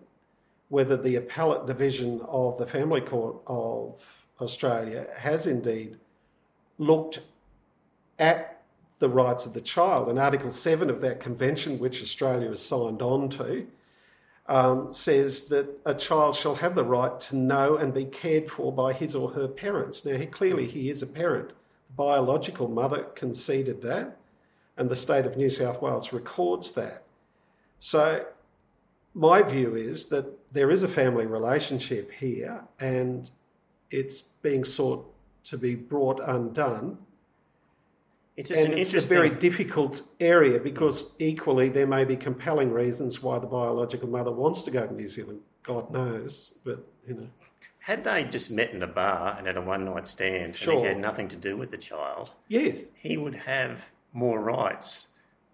[0.74, 4.02] whether the appellate division of the Family Court of
[4.40, 5.96] Australia has indeed
[6.78, 7.20] looked
[8.18, 8.60] at
[8.98, 10.08] the rights of the child.
[10.08, 13.68] And Article 7 of that convention, which Australia has signed on to,
[14.48, 18.72] um, says that a child shall have the right to know and be cared for
[18.72, 20.04] by his or her parents.
[20.04, 21.50] Now, he, clearly, he is a parent.
[21.50, 24.16] The biological mother conceded that,
[24.76, 27.04] and the state of New South Wales records that.
[27.78, 28.26] So,
[29.14, 33.30] my view is that there is a family relationship here, and
[33.90, 35.10] it's being sought
[35.44, 36.98] to be brought undone.
[38.36, 42.72] It's just And an it's a very difficult area because equally there may be compelling
[42.72, 45.40] reasons why the biological mother wants to go to New Zealand.
[45.62, 47.28] God knows, but you know,
[47.78, 50.80] Had they just met in a bar and had a one night stand and Sure.
[50.80, 55.10] he had nothing to do with the child, yeah, he would have more rights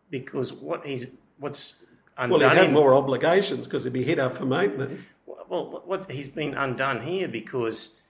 [0.09, 1.07] because what he's
[1.39, 1.85] what's
[2.19, 2.41] undone.
[2.41, 5.11] well, he had have more obligations because he'd be hit up for maintenance.
[5.27, 8.01] Well, what he's been undone here because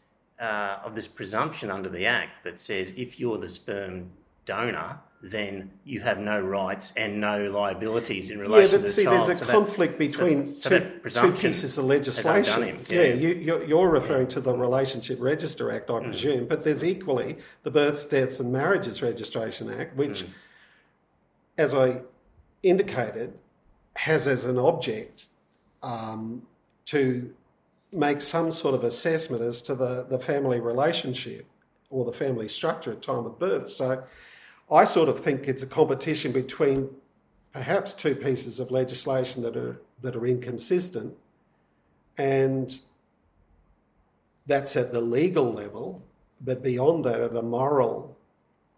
[0.41, 4.11] uh, of this presumption under the Act that says if you're the sperm
[4.45, 8.93] donor, then you have no rights and no liabilities in Yeah, relation to but the
[8.93, 9.29] see, child.
[9.29, 12.63] there's a So that- conflict between so two, that two pieces of legislation.
[12.63, 13.15] him, yeah, yeah.
[13.15, 17.71] you, you're, you're referring to the Relationship Register Act, I presume, but there's equally the
[17.71, 20.25] Births, Deaths and Marriages Registration Act, which,
[21.59, 22.01] as I
[22.63, 23.35] indicated,
[23.95, 25.27] has as an object
[25.83, 26.43] um,
[26.87, 27.33] to
[27.93, 31.47] make some sort of assessment as to the, the family relationship
[31.91, 33.69] or the family structure at time of birth.
[33.69, 34.05] So
[34.71, 36.91] I sort of think it's a competition between
[37.53, 41.15] perhaps two pieces of legislation that are that are inconsistent,
[42.17, 42.79] and
[44.47, 46.03] that's at the legal level.
[46.41, 48.17] But beyond that, at a moral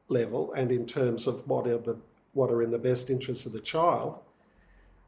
[0.09, 1.99] level, and in terms of what are the
[2.33, 4.19] what are in the best interests of the child,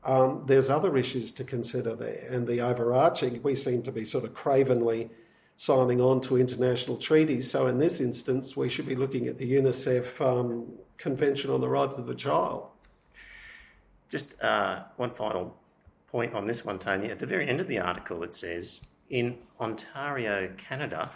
[0.04, 2.26] um, there's other issues to consider there.
[2.30, 5.10] And the overarching, we seem to be sort of cravenly
[5.56, 7.50] signing on to international treaties.
[7.50, 10.66] So in this instance, we should be looking at the UNICEF um,
[10.98, 12.66] Convention on the Rights of the Child.
[14.10, 15.56] Just uh, one final
[16.08, 17.10] point on this one, Tony.
[17.10, 21.10] At the very end of the article, it says in Ontario, Canada,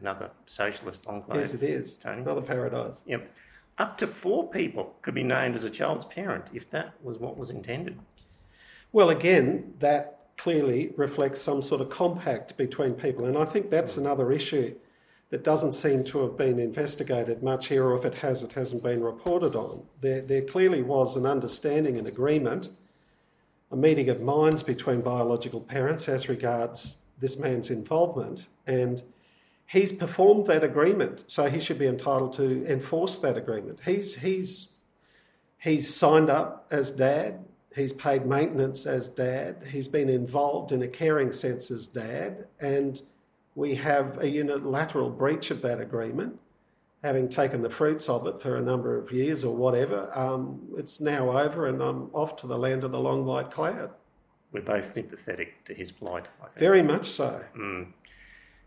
[0.00, 1.40] another socialist enclave.
[1.40, 1.96] Yes, it is.
[1.96, 2.22] Tony.
[2.22, 2.94] Another paradise.
[3.06, 3.30] Yep.
[3.78, 7.36] Up to four people could be named as a child's parent if that was what
[7.36, 7.98] was intended.
[8.92, 13.24] Well, again, that clearly reflects some sort of compact between people.
[13.24, 13.98] And I think that's mm.
[13.98, 14.74] another issue
[15.30, 18.82] that doesn't seem to have been investigated much here, or if it has, it hasn't
[18.82, 19.82] been reported on.
[20.00, 22.70] There, there clearly was an understanding and agreement,
[23.72, 28.46] a meeting of minds between biological parents as regards this man's involvement.
[28.66, 29.02] And
[29.66, 33.80] he's performed that agreement, so he should be entitled to enforce that agreement.
[33.84, 34.74] He's, he's,
[35.58, 37.44] he's signed up as dad,
[37.74, 43.02] he's paid maintenance as dad, he's been involved in a caring sense as dad, and
[43.54, 46.38] we have a unilateral breach of that agreement.
[47.02, 51.00] Having taken the fruits of it for a number of years or whatever, um, it's
[51.00, 53.90] now over and I'm off to the land of the long white cloud.
[54.50, 56.58] We're both sympathetic to his plight, I think.
[56.58, 57.44] Very much so.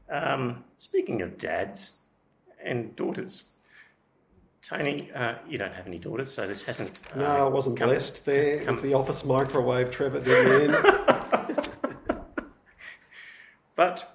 [0.10, 2.00] Um, speaking of dads
[2.64, 3.50] and daughters,
[4.62, 7.00] Tony, uh, you don't have any daughters, so this hasn't.
[7.16, 8.64] Uh, No, I wasn't come- blessed there.
[8.66, 10.72] Come- the office microwave Trevor did.
[13.76, 14.12] But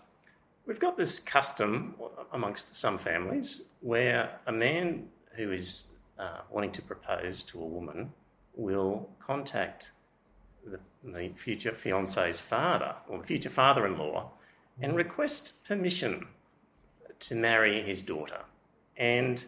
[0.67, 1.95] we've got this custom
[2.35, 8.13] amongst some families where a man who is uh, wanting to propose to a woman
[8.55, 9.93] will contact
[10.67, 14.33] the, the future fiance's father or the future father in law
[14.81, 16.27] and request permission
[17.21, 18.41] to marry his daughter.
[18.97, 19.45] And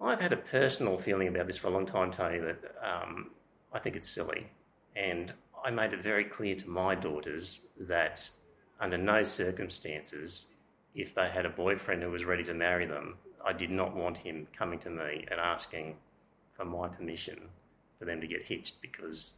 [0.00, 3.30] I've had a personal feeling about this for a long time, Tony, that um,
[3.72, 4.46] I think it's silly.
[4.94, 5.32] And
[5.64, 8.28] I made it very clear to my daughters that
[8.80, 10.48] under no circumstances,
[10.94, 14.18] if they had a boyfriend who was ready to marry them, I did not want
[14.18, 15.96] him coming to me and asking
[16.54, 17.40] for my permission
[17.98, 19.36] for them to get hitched because,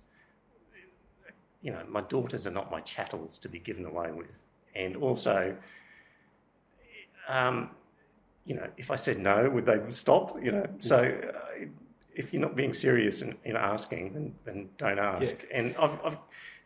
[1.63, 4.48] you know, my daughters are not my chattels to be given away with.
[4.75, 5.57] And also,
[7.29, 7.71] um,
[8.45, 10.43] you know, if I said no, would they stop?
[10.43, 11.67] You know, so uh,
[12.15, 15.45] if you're not being serious in, in asking, then, then don't ask.
[15.53, 16.19] And I've, I've,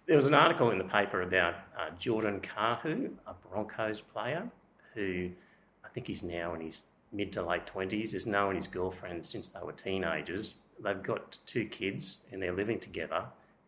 [0.06, 4.48] there was an article in the paper about uh, Jordan Kahu, a Broncos player,
[4.94, 5.30] who
[5.84, 9.48] I think he's now in his mid to late 20s, has known his girlfriend since
[9.48, 10.56] they were teenagers.
[10.82, 13.24] They've got two kids and they're living together,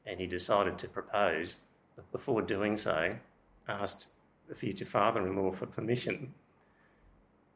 [0.06, 1.56] and he decided to propose,
[1.96, 3.14] but before doing so,
[3.68, 4.06] asked
[4.48, 6.32] the future father in law for permission.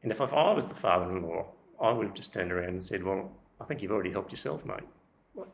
[0.01, 1.47] And if I was the father in law,
[1.81, 4.65] I would have just turned around and said, Well, I think you've already helped yourself,
[4.65, 4.79] mate.
[5.33, 5.49] What?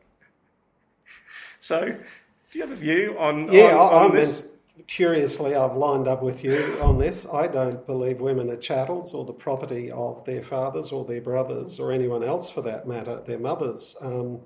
[1.60, 4.48] So, do you have a view on, Yeah, on, on I'm, this?
[4.86, 7.26] curiously, I've lined up with you on this.
[7.32, 11.80] I don't believe women are chattels or the property of their fathers or their brothers
[11.80, 13.96] or anyone else for that matter, their mothers.
[14.00, 14.40] Um,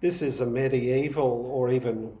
[0.00, 2.16] this is a medieval or even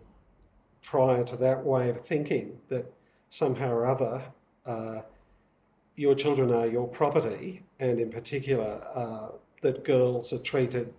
[0.82, 2.92] prior to that way of thinking that
[3.30, 4.22] somehow or other
[4.64, 5.02] uh,
[5.96, 9.28] your children are your property, and in particular, uh,
[9.62, 10.92] that girls are treated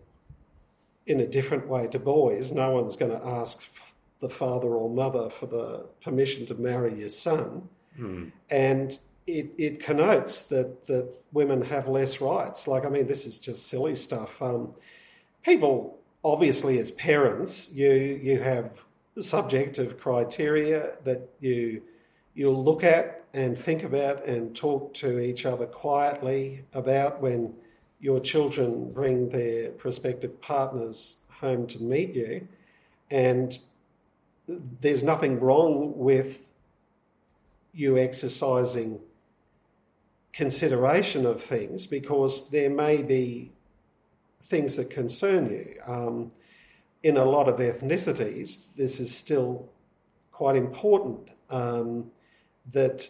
[1.05, 2.51] in a different way to boys.
[2.51, 3.63] No one's going to ask
[4.19, 7.69] the father or mother for the permission to marry your son.
[7.99, 8.31] Mm.
[8.49, 8.97] And
[9.27, 12.67] it, it connotes that, that women have less rights.
[12.67, 14.41] Like, I mean, this is just silly stuff.
[14.41, 14.73] Um,
[15.43, 18.71] people, obviously, as parents, you, you have
[19.19, 21.83] subjective criteria that you,
[22.37, 27.51] you'll look at and think about and talk to each other quietly about when
[27.99, 32.47] your children bring their prospective partners home to meet you.
[33.09, 33.57] And
[34.47, 36.37] there's nothing wrong with
[37.73, 38.99] you exercising
[40.31, 43.51] consideration of things because there may be
[44.43, 45.81] things that concern you.
[45.87, 46.31] Um,
[47.01, 49.69] in a lot of ethnicities, this is still
[50.31, 52.11] quite important um,
[52.71, 53.09] that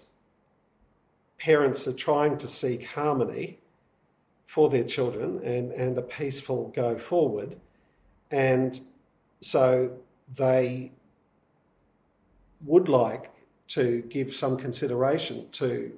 [1.38, 3.60] parents are trying to seek harmony
[4.46, 7.58] for their children and, and a peaceful go forward.
[8.32, 8.80] And
[9.42, 9.92] so
[10.36, 10.92] they
[12.66, 13.32] would like
[13.70, 15.92] to give some consideration to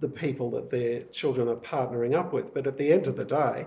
[0.00, 2.52] the people that their children are partnering up with.
[2.52, 3.66] But at the end of the day,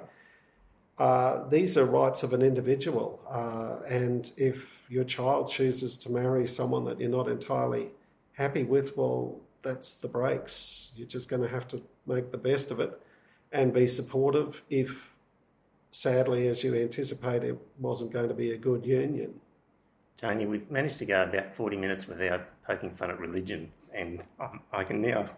[1.00, 3.20] uh, these are rights of an individual.
[3.30, 7.90] Uh, and if your child chooses to marry someone that you're not entirely
[8.34, 10.92] happy with, well, that's the breaks.
[10.96, 13.00] You're just going to have to make the best of it
[13.52, 15.16] and be supportive if,
[15.92, 19.40] sadly, as you anticipate, it wasn't going to be a good union.
[20.18, 24.24] Tony, we've managed to go about 40 minutes without poking fun at religion, and
[24.72, 25.30] I can now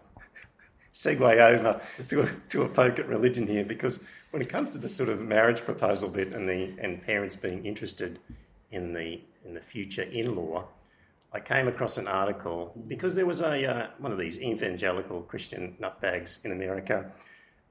[0.94, 4.78] segue over to a, to a poke at religion here because when it comes to
[4.78, 8.18] the sort of marriage proposal bit and the and parents being interested
[8.70, 10.64] in the in the future in-law,
[11.36, 15.76] I came across an article because there was a uh, one of these evangelical Christian
[15.78, 17.12] nutbags in America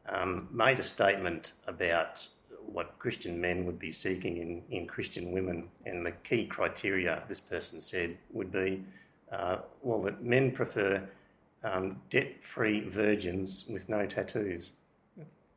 [0.07, 2.27] um, made a statement about
[2.67, 5.67] what Christian men would be seeking in, in Christian women.
[5.83, 8.83] And the key criteria, this person said, would be
[9.31, 11.01] uh, well, that men prefer
[11.63, 14.73] um, debt free virgins with no tattoos.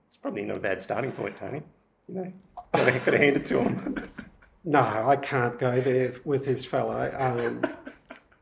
[0.07, 1.61] It's probably not a bad starting point, Tony.
[2.09, 2.33] You know,
[2.73, 4.03] got to hand it to him.
[4.65, 7.15] no, I can't go there with this fellow.
[7.19, 7.63] Um,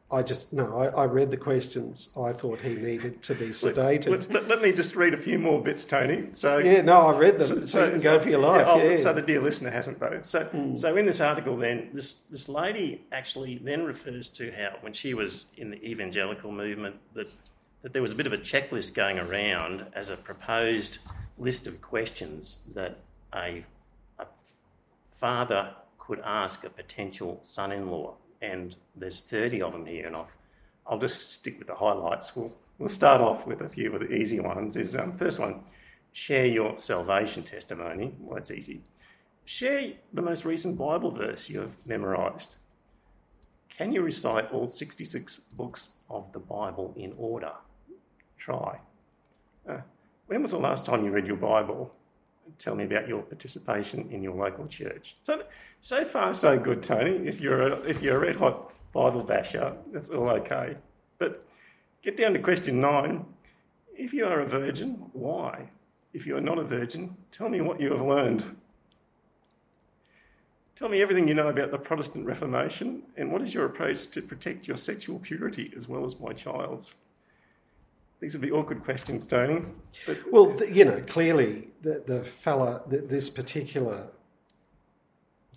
[0.08, 0.78] I just no.
[0.78, 2.10] I, I, read the questions.
[2.16, 4.06] I thought he needed to be sedated.
[4.06, 6.28] Let, let, let, me just read a few more bits, Tony.
[6.32, 7.48] So yeah, no, I read them.
[7.48, 8.66] So, so you can go for your life.
[8.66, 9.02] Yeah, oh, yeah.
[9.02, 10.20] So the dear listener hasn't though.
[10.22, 10.78] So mm.
[10.78, 15.12] so in this article, then this this lady actually then refers to how when she
[15.12, 17.28] was in the evangelical movement that
[17.82, 20.98] that there was a bit of a checklist going around as a proposed
[21.36, 22.98] list of questions that
[23.34, 23.64] a,
[24.20, 24.26] a
[25.20, 30.28] father could ask a potential son-in-law and there's 30 of them here, and I'll,
[30.86, 32.34] I'll just stick with the highlights.
[32.36, 34.76] We'll, we'll start off with a few of the easy ones.
[34.76, 35.64] Is um, First one,
[36.12, 38.14] share your salvation testimony.
[38.20, 38.82] Well, that's easy.
[39.44, 42.56] Share the most recent Bible verse you have memorised.
[43.76, 47.52] Can you recite all 66 books of the Bible in order?
[48.38, 48.80] Try.
[49.68, 49.78] Uh,
[50.26, 51.94] when was the last time you read your Bible?
[52.58, 55.16] Tell me about your participation in your local church.
[55.24, 55.42] So,
[55.82, 57.28] so far, so good, Tony.
[57.28, 60.76] If you're a, if you're a red hot Bible basher, that's all okay.
[61.18, 61.46] But
[62.02, 63.24] get down to question nine.
[63.94, 65.70] If you are a virgin, why?
[66.12, 68.56] If you are not a virgin, tell me what you have learned.
[70.76, 74.20] Tell me everything you know about the Protestant Reformation and what is your approach to
[74.20, 76.92] protect your sexual purity as well as my child's.
[78.20, 79.62] These would be awkward questions, Tony.
[80.06, 80.18] But...
[80.32, 84.08] Well, you know, clearly the, the fella, the, this particular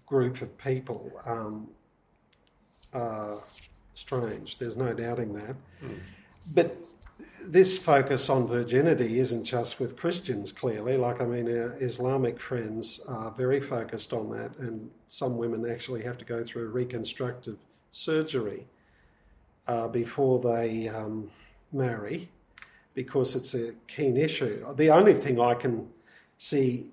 [0.06, 1.70] group of people um,
[2.94, 3.42] are
[3.96, 4.58] strange.
[4.58, 5.56] There's no doubting that.
[5.84, 6.00] Mm.
[6.54, 6.78] But
[7.42, 10.98] this focus on virginity isn't just with Christians, clearly.
[10.98, 16.04] Like, I mean, our Islamic friends are very focused on that, and some women actually
[16.04, 17.58] have to go through reconstructive
[17.92, 18.68] surgery
[19.68, 21.32] uh, before they um,
[21.72, 22.30] marry
[22.94, 24.66] because it's a keen issue.
[24.76, 25.88] The only thing I can
[26.38, 26.92] see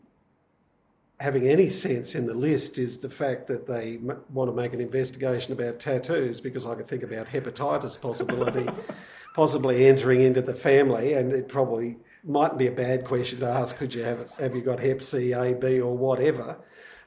[1.19, 4.75] having any sense in the list is the fact that they m- want to make
[4.75, 8.69] an investigation about tattoos because I could think about hepatitis possibility
[9.35, 13.77] possibly entering into the family and it probably mightn't be a bad question to ask
[13.77, 16.57] could you have have you got hep C A B or whatever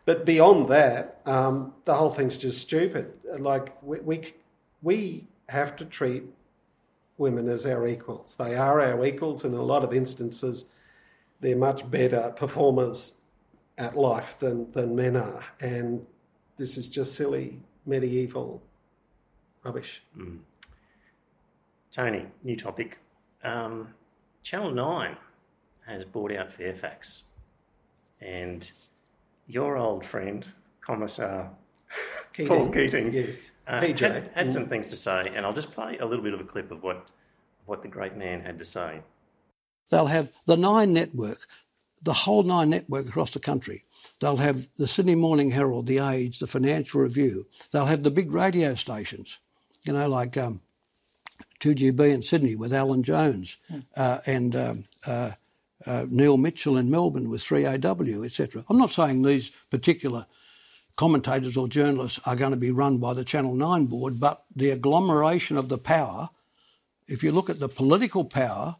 [0.06, 4.34] but beyond that um, the whole thing's just stupid like we, we
[4.82, 6.24] we have to treat
[7.20, 8.36] women as our equals.
[8.36, 10.72] They are our equals, and in a lot of instances,
[11.42, 13.22] they're much better performers
[13.78, 15.46] at life than, than men are.
[15.60, 16.06] And
[16.58, 18.62] this is just silly, medieval
[19.64, 20.02] rubbish.
[20.18, 20.40] Mm.
[21.92, 22.98] Tony, new topic.
[23.44, 23.94] Um,
[24.44, 25.18] Channel 9
[25.88, 27.24] has bought out Fairfax.
[28.22, 28.70] And
[29.48, 30.46] your old friend,
[30.82, 31.50] Commissar
[32.34, 33.40] Keating, Paul Keating, Yes.
[33.68, 34.00] uh, PJ.
[34.00, 35.32] had, had some things to say.
[35.36, 37.08] And I'll just play a little bit of a clip of what,
[37.66, 39.02] what the great man had to say.
[39.90, 41.48] They'll have the Nine Network,
[42.02, 43.84] the whole Nine Network across the country.
[44.20, 47.48] They'll have the Sydney Morning Herald, the Age, the Financial Review.
[47.72, 49.40] They'll have the big radio stations,
[49.84, 50.62] you know, like um,
[51.60, 53.58] 2GB in Sydney with Alan Jones
[53.96, 55.32] uh, and um, uh,
[55.86, 58.64] uh, Neil Mitchell in Melbourne with 3AW, etc.
[58.70, 60.26] I'm not saying these particular
[61.00, 64.70] commentators or journalists are going to be run by the Channel 9 board, but the
[64.70, 66.30] agglomeration of the power,
[67.08, 68.76] if you look at the political power,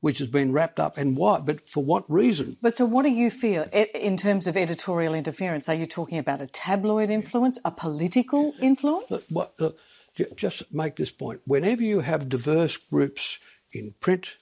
[0.00, 2.56] which has been wrapped up and why, but for what reason?
[2.62, 3.64] But so, what do you feel
[3.94, 5.68] in terms of editorial interference?
[5.68, 9.26] Are you talking about a tabloid influence, a political influence?
[9.28, 9.76] What, look,
[10.36, 11.42] just make this point.
[11.46, 13.38] Whenever you have diverse groups
[13.72, 14.38] in print,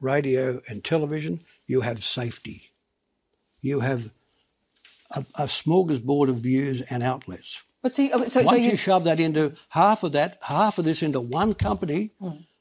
[0.00, 2.72] radio, and television, you have safety.
[3.60, 4.12] You have
[5.12, 7.62] a, a smorgasbord of views and outlets.
[7.82, 10.78] But see, oh, so, so Once you, you shove that into half of that, half
[10.78, 12.12] of this into one company,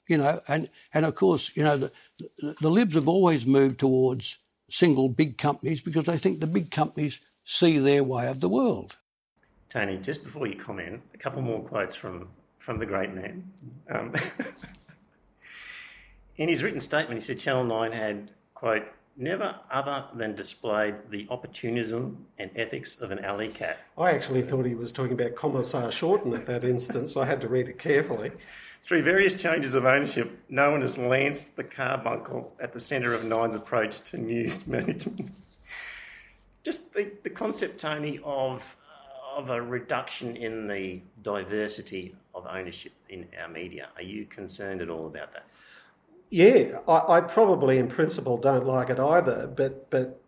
[0.07, 3.79] you know, and, and of course, you know, the, the, the Libs have always moved
[3.79, 4.37] towards
[4.69, 8.97] single big companies because they think the big companies see their way of the world.
[9.69, 12.29] Tony, just before you comment, a couple more quotes from,
[12.59, 13.51] from the great man.
[13.89, 14.15] Um,
[16.37, 18.83] in his written statement, he said Channel 9 had, quote,
[19.19, 23.77] never other than displayed the opportunism and ethics of an alley cat.
[23.97, 27.17] I actually thought he was talking about Commissar Shorten at that instance.
[27.17, 28.31] I had to read it carefully.
[28.85, 33.25] Through various changes of ownership, no one has lanced the carbuncle at the centre of
[33.25, 35.31] Nine's approach to news management.
[36.63, 38.77] Just the, the concept, Tony, of,
[39.35, 43.89] of a reduction in the diversity of ownership in our media.
[43.95, 45.45] Are you concerned at all about that?
[46.29, 50.21] Yeah, I, I probably in principle don't like it either, but but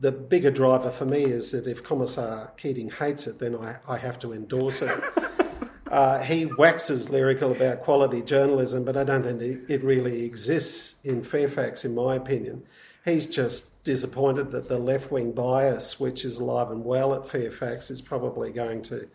[0.00, 3.96] the bigger driver for me is that if Commissar Keating hates it, then I, I
[3.98, 5.00] have to endorse it.
[5.90, 10.94] uh, he waxes lyrical about quality journalism, but I don't think it, it really exists
[11.02, 12.62] in Fairfax, in my opinion.
[13.04, 17.90] He's just disappointed that the left wing bias, which is alive and well at Fairfax,
[17.90, 19.08] is probably going to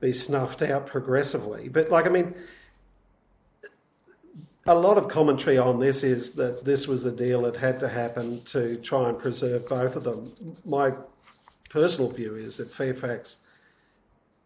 [0.00, 1.68] be snuffed out progressively.
[1.68, 2.34] But, like, I mean,
[4.68, 7.88] a lot of commentary on this is that this was a deal that had to
[7.88, 10.30] happen to try and preserve both of them.
[10.66, 10.92] My
[11.70, 13.38] personal view is that Fairfax,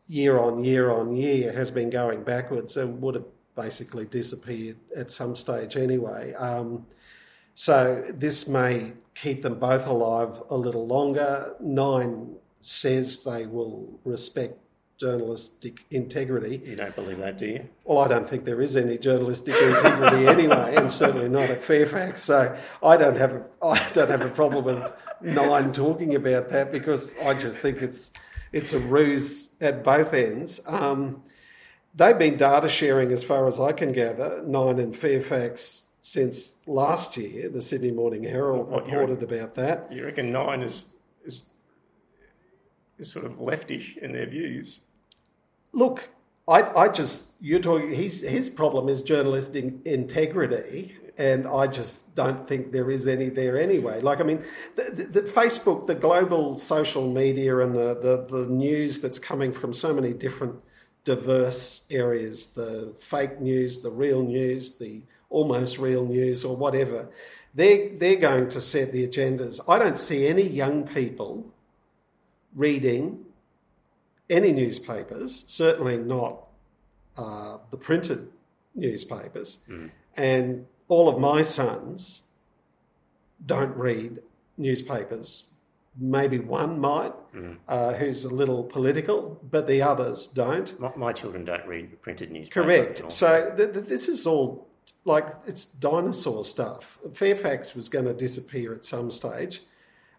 [0.06, 5.10] year on year on year, has been going backwards and would have basically disappeared at
[5.10, 6.32] some stage anyway.
[6.34, 6.86] Um,
[7.56, 11.54] so this may keep them both alive a little longer.
[11.60, 14.61] Nine says they will respect
[15.02, 16.62] journalistic integrity.
[16.64, 17.68] You don't believe that, do you?
[17.84, 22.22] Well, I don't think there is any journalistic integrity anyway, and certainly not at Fairfax.
[22.22, 26.70] So I don't have a, I don't have a problem with Nine talking about that
[26.70, 28.12] because I just think it's
[28.52, 30.60] it's a ruse at both ends.
[30.66, 31.24] Um,
[31.94, 37.16] they've been data sharing, as far as I can gather, Nine and Fairfax since last
[37.16, 37.48] year.
[37.48, 39.92] The Sydney Morning Herald What, reported about that.
[39.92, 40.86] You reckon Nine is,
[41.24, 41.50] is,
[42.98, 44.78] is sort of leftish in their views?
[45.72, 46.08] Look,
[46.48, 47.92] I, I just you're talking.
[47.92, 53.60] His his problem is journalistic integrity, and I just don't think there is any there
[53.60, 54.00] anyway.
[54.00, 54.44] Like I mean,
[54.76, 59.52] the, the, the Facebook, the global social media, and the, the the news that's coming
[59.52, 60.56] from so many different
[61.04, 67.08] diverse areas, the fake news, the real news, the almost real news, or whatever.
[67.54, 69.60] They they're going to set the agendas.
[69.68, 71.46] I don't see any young people
[72.54, 73.26] reading
[74.32, 76.46] any newspapers, certainly not
[77.16, 78.28] uh, the printed
[78.74, 79.58] newspapers.
[80.16, 82.22] And all of my sons
[83.44, 84.18] don't read
[84.56, 85.44] newspapers.
[85.98, 87.12] Maybe one might,
[87.68, 90.78] uh, who's a little political, but the others don't.
[90.80, 92.54] My, my children don't read the printed newspapers.
[92.64, 93.12] Correct.
[93.12, 94.68] So th- th- this is all
[95.04, 96.98] like it's dinosaur stuff.
[97.12, 99.62] Fairfax was going to disappear at some stage.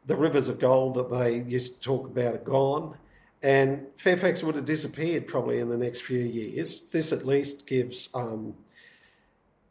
[0.05, 2.97] The rivers of gold that they used to talk about are gone,
[3.43, 6.83] and Fairfax would have disappeared probably in the next few years.
[6.83, 8.55] This at least gives um,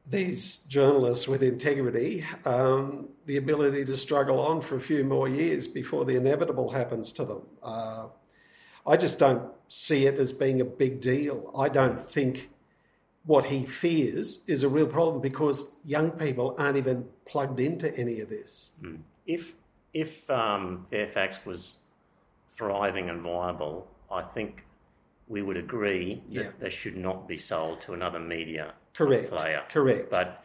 [0.06, 5.66] these journalists with integrity um, the ability to struggle on for a few more years
[5.66, 7.42] before the inevitable happens to them.
[7.62, 8.06] Uh,
[8.86, 11.50] I just don't see it as being a big deal.
[11.56, 12.50] I don't think
[13.24, 18.20] what he fears is a real problem because young people aren't even plugged into any
[18.20, 18.70] of this.
[19.26, 19.54] If
[19.94, 21.76] if um, Fairfax was
[22.56, 24.64] thriving and viable, I think
[25.28, 26.50] we would agree that Yeah.
[26.58, 29.30] they should not be sold to another media Correct.
[29.30, 29.62] player.
[29.70, 30.10] Correct.
[30.10, 30.44] But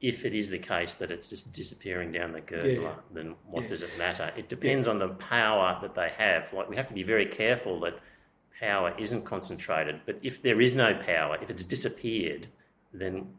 [0.00, 2.94] if it is the case that it's just disappearing down the gurgler, Yeah.
[3.12, 3.68] then what Yeah.
[3.68, 4.32] does it matter?
[4.36, 6.52] It depends on the power that they have.
[6.52, 7.98] Like we have to be very careful that
[8.60, 10.00] power isn't concentrated.
[10.06, 12.48] But if there is no power, if it's disappeared,
[12.92, 13.34] then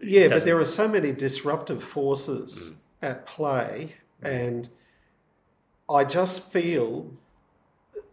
[0.00, 2.70] Yeah, but there are so many disruptive forces
[3.02, 3.08] mm.
[3.08, 4.28] at play, mm.
[4.28, 4.68] and
[5.88, 7.12] I just feel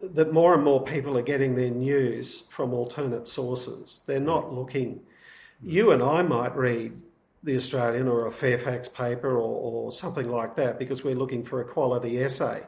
[0.02, 4.02] that more and more people are getting their news from alternate sources.
[4.06, 5.00] They're not looking.
[5.64, 5.72] Mm.
[5.72, 7.02] You and I might read
[7.42, 11.60] the Australian or a Fairfax paper or, or something like that because we're looking for
[11.60, 12.62] a quality essay.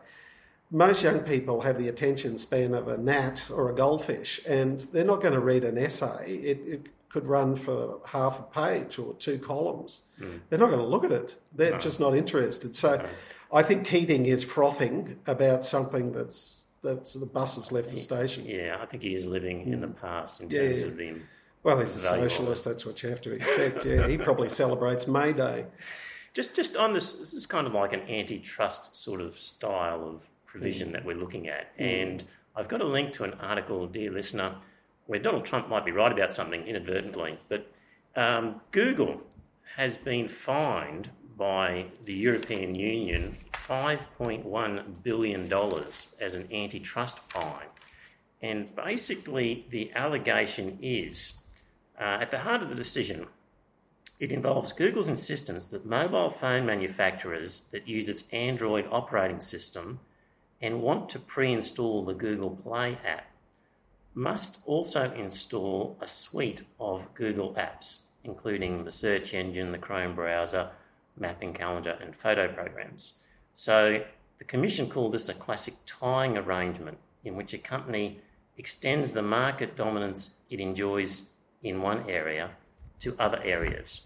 [0.70, 5.05] Most young people have the attention span of a gnat or a goldfish, and they're
[5.05, 6.37] not going to read an essay.
[6.37, 10.03] It, it could run for half a page or two columns.
[10.20, 10.41] Mm.
[10.49, 11.37] They're not going to look at it.
[11.55, 12.74] They're just not interested.
[12.74, 13.07] So,
[13.53, 18.45] I think Keating is frothing about something that's that's the bus has left the station.
[18.47, 20.01] yeah, I think he is living in the mm.
[20.01, 20.87] past in terms yeah.
[20.87, 21.14] of the
[21.62, 22.64] Well, he's a socialist.
[22.64, 23.85] That's what you have to expect.
[23.85, 25.66] Yeah, he probably celebrates May Day.
[26.35, 30.22] Just, just on this, this is kind of like an antitrust sort of style of
[30.47, 30.93] provision mm.
[30.93, 31.76] that we're looking at.
[31.78, 32.03] Mm.
[32.03, 32.24] And
[32.55, 34.57] I've got a link to an article, dear listener,
[35.07, 37.66] where Donald Trump might be right about something inadvertently, but
[38.16, 39.20] um, Google
[39.76, 43.37] has been fined by the European Union
[43.68, 45.52] $5.1 billion
[46.20, 47.66] as an antitrust fine.
[48.42, 51.44] And basically, the allegation is
[51.98, 53.26] uh, at the heart of the decision,
[54.20, 60.00] it involves Google's insistence that mobile phone manufacturers that use its Android operating system
[60.60, 63.26] and want to pre install the Google Play app
[64.14, 70.70] must also install a suite of Google apps, including the search engine, the Chrome browser,
[71.18, 73.18] mapping calendar, and photo programs.
[73.55, 74.02] So
[74.38, 78.20] the Commission called this a classic tying arrangement in which a company
[78.59, 81.30] extends the market dominance it enjoys
[81.62, 82.50] in one area
[83.00, 84.02] to other areas.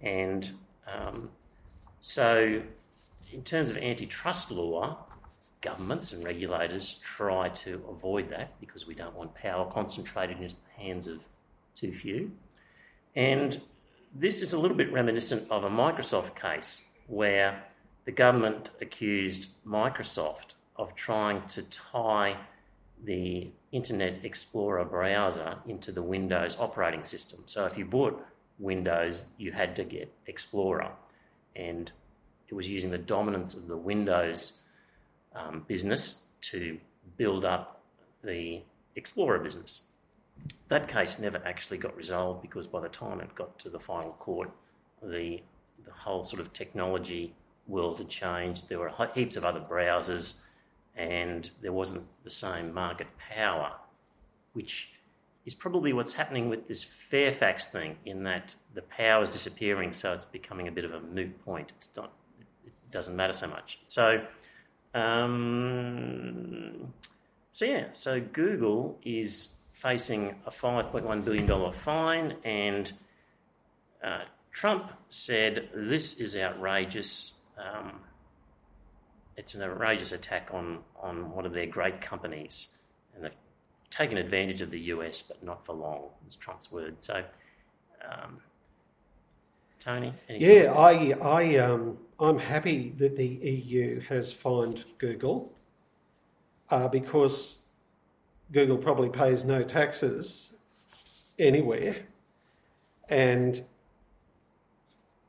[0.00, 0.50] And
[0.92, 1.30] um,
[2.00, 2.62] so,
[3.32, 4.98] in terms of antitrust law,
[5.60, 10.82] governments and regulators try to avoid that because we don't want power concentrated into the
[10.82, 11.20] hands of
[11.74, 12.30] too few.
[13.14, 13.60] And
[14.14, 17.64] this is a little bit reminiscent of a Microsoft case where
[18.06, 22.36] the government accused Microsoft of trying to tie
[23.04, 27.42] the Internet Explorer browser into the Windows operating system.
[27.46, 28.24] So if you bought
[28.58, 30.92] Windows, you had to get Explorer.
[31.54, 31.90] And
[32.48, 34.62] it was using the dominance of the Windows
[35.34, 36.78] um, business to
[37.16, 37.82] build up
[38.22, 38.62] the
[38.94, 39.82] Explorer business.
[40.68, 44.12] That case never actually got resolved because by the time it got to the final
[44.12, 44.50] court,
[45.02, 45.40] the
[45.84, 47.34] the whole sort of technology
[47.66, 48.68] world had changed.
[48.68, 50.38] There were heaps of other browsers,
[50.94, 53.72] and there wasn't the same market power,
[54.52, 54.90] which
[55.44, 57.96] is probably what's happening with this Fairfax thing.
[58.04, 61.72] In that the power is disappearing, so it's becoming a bit of a moot point.
[61.76, 62.12] It's not.
[62.66, 63.78] It doesn't matter so much.
[63.86, 64.24] So.
[64.94, 66.92] Um,
[67.52, 72.92] so yeah, so Google is facing a $5.1 billion fine, and
[74.02, 77.35] uh, Trump said this is outrageous.
[77.58, 78.00] Um,
[79.36, 82.68] it's an outrageous attack on, on one of their great companies,
[83.14, 83.32] and they've
[83.90, 87.00] taken advantage of the US, but not for long, was Trump's word.
[87.00, 87.22] So,
[88.10, 88.38] um,
[89.80, 91.20] Tony, any Yeah, comments?
[91.22, 95.52] I, I, um, I'm happy that the EU has fined Google
[96.70, 97.64] uh, because
[98.52, 100.56] Google probably pays no taxes
[101.38, 101.96] anywhere,
[103.08, 103.62] and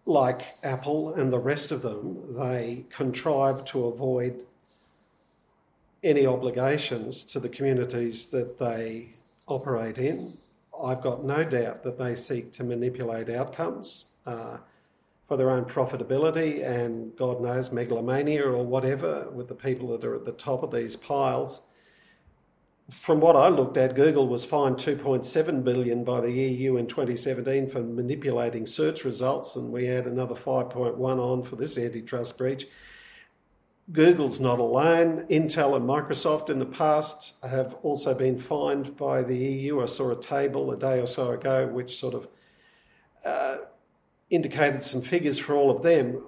[0.08, 4.40] like Apple and the rest of them, they contrive to avoid
[6.02, 9.10] any obligations to the communities that they
[9.48, 10.38] operate in.
[10.82, 14.58] I've got no doubt that they seek to manipulate outcomes uh,
[15.28, 20.16] for their own profitability and God knows megalomania or whatever with the people that are
[20.16, 21.64] at the top of these piles.
[22.90, 27.70] From what I looked at, Google was fined 2.7 billion by the EU in 2017
[27.70, 32.66] for manipulating search results, and we add another 5.1 on for this antitrust breach.
[33.92, 35.26] Google's not alone.
[35.30, 39.82] Intel and Microsoft in the past have also been fined by the EU.
[39.82, 42.28] I saw a table a day or so ago which sort of
[43.26, 43.58] uh,
[44.30, 46.22] indicated some figures for all of them.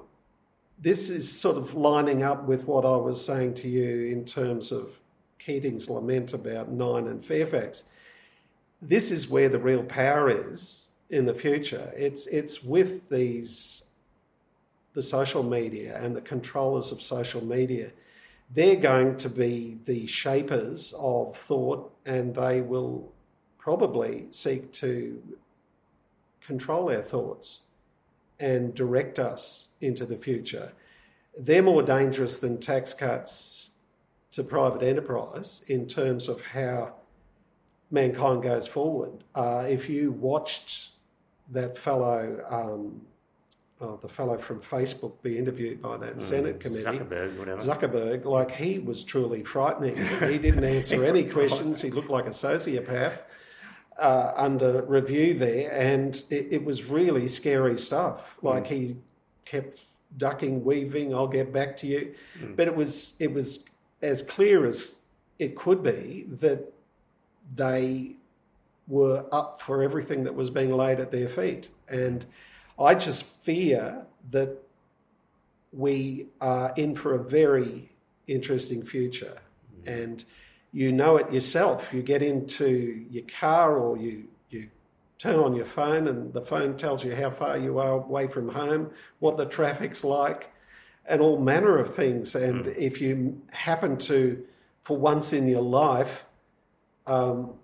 [0.77, 4.73] This is sort of lining up with what I was saying to you in terms
[4.73, 4.98] of
[5.39, 7.83] Keating's lament about Nine and Fairfax.
[8.81, 11.91] This is where the real power is in the future.
[11.97, 13.85] It's it's with these
[14.93, 17.91] the social media and the controllers of social media.
[18.53, 23.11] They're going to be the shapers of thought, and they will
[23.59, 25.21] probably seek to
[26.41, 27.61] control our thoughts
[28.39, 30.71] and direct us into the future.
[31.37, 33.58] They're more dangerous than tax cuts
[34.31, 36.93] to private enterprise in terms of how
[37.91, 39.23] mankind goes forward.
[39.33, 40.91] Uh, if you watched
[41.51, 43.01] that fellow, um,
[43.81, 47.61] oh, the fellow from Facebook, be interviewed by that Senate committee, Zuckerberg, whatever.
[47.61, 49.95] Zuckerberg, like he was truly frightening.
[49.95, 51.81] he didn't answer any questions.
[51.81, 53.19] He looked like a sociopath
[53.97, 58.37] uh, under review there, and it, it was really scary stuff.
[58.43, 58.97] Like he
[59.45, 59.79] kept
[60.17, 61.13] ducking, weaving.
[61.13, 62.13] I'll get back to you,
[62.55, 63.65] but it was it was
[64.01, 64.95] as clear as
[65.37, 66.73] it could be that
[67.55, 68.15] they
[68.87, 72.25] were up for everything that was being laid at their feet, and
[72.79, 74.57] I just fear that
[75.71, 77.91] we are in for a very
[78.27, 79.37] interesting future.
[79.81, 79.89] Mm-hmm.
[79.89, 80.25] And
[80.71, 81.93] you know it yourself.
[81.93, 84.69] You get into your car or you, you
[85.17, 88.49] turn on your phone, and the phone tells you how far you are away from
[88.49, 90.51] home, what the traffic's like,
[91.09, 92.35] and all manner of things.
[92.35, 94.45] And if you happen to,
[94.83, 96.23] for once in your life,
[97.07, 97.55] um,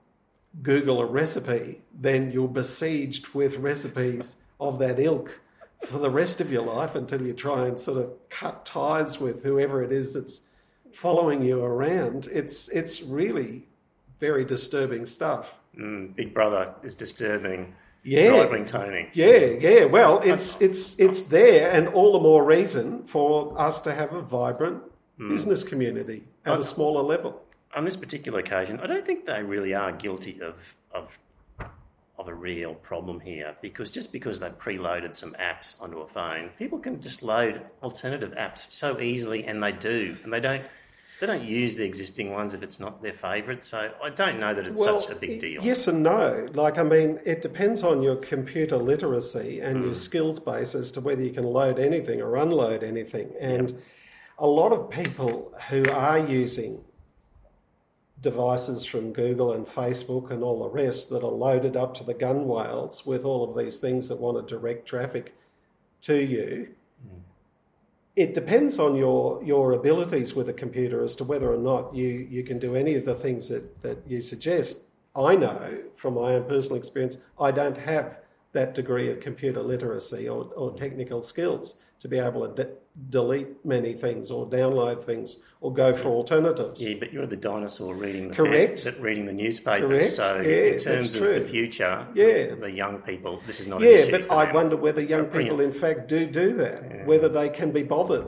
[0.62, 5.39] Google a recipe, then you're besieged with recipes of that ilk
[5.86, 9.43] for the rest of your life until you try and sort of cut ties with
[9.43, 10.48] whoever it is that's
[10.93, 12.28] following you around.
[12.32, 13.68] It's it's really
[14.20, 15.54] very disturbing stuff.
[15.78, 17.76] Mm, Big Brother is disturbing.
[18.06, 18.45] Yeah.
[18.68, 19.10] Tony.
[19.14, 19.86] Yeah, yeah.
[19.86, 24.22] Well, it's it's it's there, and all the more reason for us to have a
[24.22, 24.84] vibrant
[25.18, 25.30] hmm.
[25.30, 27.41] business community at a smaller level.
[27.76, 30.56] On this particular occasion, I don't think they really are guilty of
[30.93, 31.18] of
[32.18, 36.51] of a real problem here because just because they've preloaded some apps onto a phone,
[36.60, 40.64] people can just load alternative apps so easily, and they do, and they don't.
[41.20, 44.53] They don't use the existing ones if it's not their favourite, so I don't know
[44.53, 45.63] that it's such a big deal.
[45.63, 46.49] Yes and no.
[46.53, 49.99] Like, I mean, it depends on your computer literacy and your hmm.
[49.99, 53.32] skills base as to whether you can load anything or unload anything.
[53.39, 53.82] And
[54.38, 56.84] a lot of people who are using
[58.22, 62.13] devices from Google and Facebook and all the rest that are loaded up to the
[62.13, 65.34] gunwales with all of these things that want to direct traffic
[66.01, 66.70] to you.
[67.07, 67.20] Hmm.
[68.16, 72.07] It depends on your, your abilities with a computer as to whether or not you,
[72.07, 74.84] you can do any of the things that, that you suggest.
[75.16, 78.18] I know from my own personal experience, I don't have
[78.53, 82.70] that degree of computer literacy or, or technical skills to be able to de-
[83.10, 86.82] delete many things or download things or go for alternatives.
[86.82, 88.88] Yeah, but you're the dinosaur reading the Correct.
[89.00, 89.88] reading the newspapers.
[89.89, 90.12] Correct.
[90.12, 91.39] So Yeah, in terms of true.
[91.39, 92.56] the future, Yeah.
[92.56, 94.56] the young people, this is not an Yeah, but I them.
[94.56, 98.28] wonder whether young people, in fact, do do that, whether they can be bothered.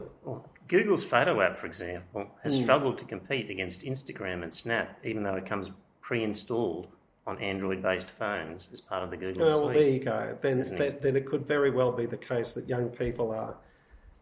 [0.67, 2.63] Google's photo app, for example, has Hmm.
[2.63, 6.87] struggled to compete against Instagram and Snap, even though it comes pre-installed
[7.27, 10.37] on Android-based phones as part of the Google Oh, well, there you go.
[10.41, 13.55] Then, that, then it could very well be the case that young people are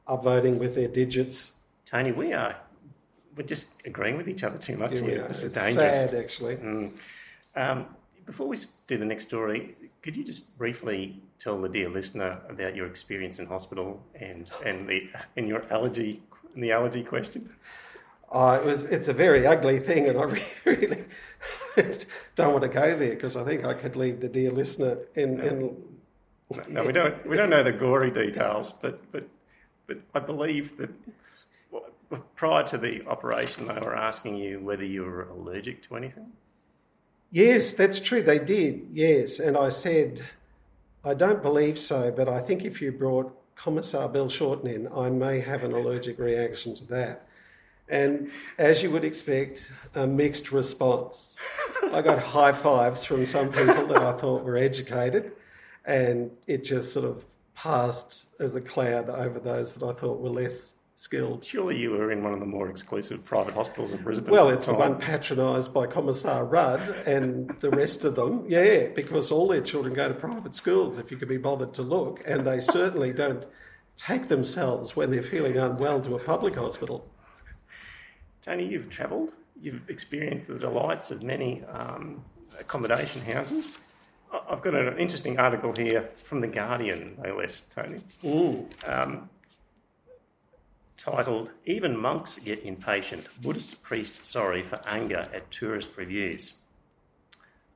[0.07, 1.55] are voting with their digits.
[1.85, 2.55] Tony, we are
[3.37, 5.27] we're just agreeing with each other too much we here.
[5.27, 5.75] This is It's dangerous.
[5.75, 6.91] sad, actually.
[7.55, 7.85] Um,
[8.25, 12.75] before we do the next story, could you just briefly tell the dear listener about
[12.75, 17.49] your experience in hospital and and the and your allergy and the allergy question?
[18.31, 18.85] Oh, it was.
[18.85, 21.05] It's a very ugly thing, and I really
[22.35, 25.39] don't want to go there because I think I could leave the dear listener in.
[25.39, 25.75] in
[26.69, 29.27] No, we don't we don't know the gory details, but but
[29.87, 30.89] but I believe that
[32.35, 36.31] prior to the operation, they were asking you whether you were allergic to anything.
[37.31, 38.21] yes, that's true.
[38.21, 38.87] They did.
[38.93, 40.25] Yes, and I said,
[41.03, 45.09] I don't believe so, but I think if you brought Commissar Bill Shorten in, I
[45.09, 47.27] may have an allergic reaction to that.
[47.87, 51.35] And as you would expect, a mixed response.
[51.95, 55.31] I got high fives from some people that I thought were educated,
[55.85, 57.23] and it just sort of
[57.55, 61.45] passed as a cloud over those that I thought were less skilled.
[61.45, 64.29] Surely you were in one of the more exclusive private hospitals in Brisbane.
[64.29, 69.31] Well, it's the one patronised by Commissar Rudd and the rest of them, yeah, because
[69.31, 72.45] all their children go to private schools if you could be bothered to look, and
[72.45, 73.45] they certainly don't
[73.95, 77.09] take themselves when they're feeling unwell to a public hospital.
[78.41, 79.31] Tony, you've travelled.
[79.59, 82.23] You've experienced the delights of many um,
[82.59, 83.77] accommodation houses.
[84.49, 88.01] I've got an interesting article here from The Guardian, no less, Tony,
[88.85, 89.29] um,
[90.97, 93.27] titled Even Monks Get Impatient.
[93.41, 96.59] Buddhist Priest Sorry for Anger at Tourist Reviews.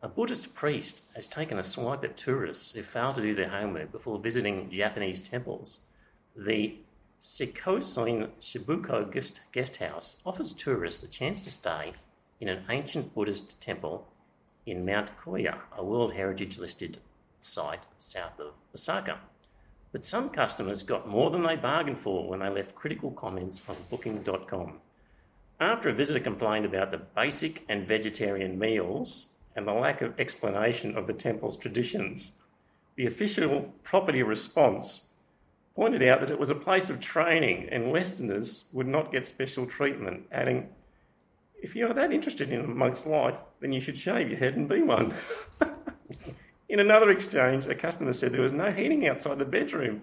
[0.02, 3.92] A Buddhist priest has taken a swipe at tourists who fail to do their homework
[3.92, 5.80] before visiting Japanese temples.
[6.36, 6.78] The
[7.22, 11.92] Sikosin Shibuko guest, guest house offers tourists the chance to stay
[12.40, 14.08] in an ancient Buddhist temple
[14.66, 17.00] in Mount Koya, a World Heritage listed
[17.42, 19.20] site south of Osaka.
[19.92, 23.76] But some customers got more than they bargained for when they left critical comments on
[23.90, 24.80] Booking.com.
[25.60, 30.98] After a visitor complained about the basic and vegetarian meals and the lack of explanation
[30.98, 32.32] of the temple's traditions,
[32.96, 35.09] the official property response
[35.80, 39.66] pointed out that it was a place of training and Westerners would not get special
[39.66, 40.68] treatment, adding,
[41.64, 44.68] If you're that interested in a monk's life, then you should shave your head and
[44.68, 45.14] be one.
[46.70, 50.02] in another exchange, a customer said there was no heating outside the bedroom,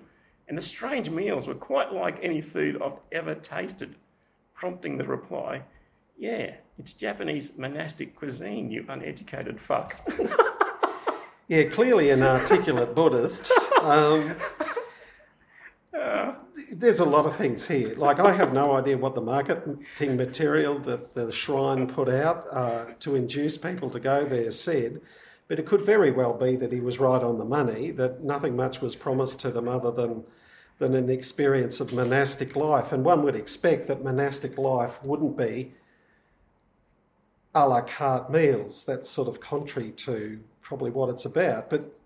[0.49, 3.97] and the strange meals were quite like any food I've ever tasted,
[4.55, 5.61] prompting the reply,
[6.17, 10.01] Yeah, it's Japanese monastic cuisine, you uneducated fuck.
[11.49, 13.53] Yeah, clearly an articulate Buddhist.
[13.81, 14.35] Um,
[16.79, 17.95] there's a lot of things here.
[17.97, 22.85] Like, I have no idea what the marketing material that the shrine put out uh,
[23.01, 25.01] to induce people to go there said,
[25.49, 28.57] but it could very well be that he was right on the money, that nothing
[28.57, 30.25] much was promised to them other than,
[30.79, 32.93] than an experience of monastic life.
[32.93, 35.73] And one would expect that monastic life wouldn't be
[37.55, 38.85] a la carte meals.
[38.85, 41.71] That's sort of contrary to probably what it's about.
[41.71, 41.97] But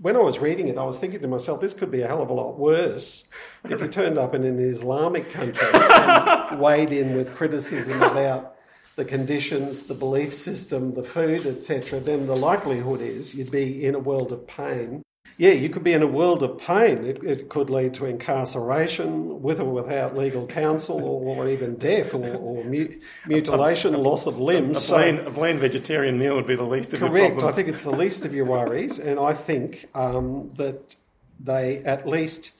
[0.00, 2.22] when I was reading it, I was thinking to myself, this could be a hell
[2.22, 3.24] of a lot worse
[3.64, 8.54] if you turned up in an Islamic country and weighed in with criticism about
[8.94, 12.00] the conditions, the belief system, the food, etc.
[12.00, 15.02] Then the likelihood is you'd be in a world of pain.
[15.38, 17.04] Yeah, you could be in a world of pain.
[17.04, 22.12] It, it could lead to incarceration, with or without legal counsel, or, or even death,
[22.12, 24.78] or, or mu- mutilation, loss of limbs.
[24.78, 27.40] A So- plain, a plain vegetarian meal would be the least of your Correct.
[27.44, 30.96] I think it's the least of your worries, and I think um, that
[31.38, 32.50] they at least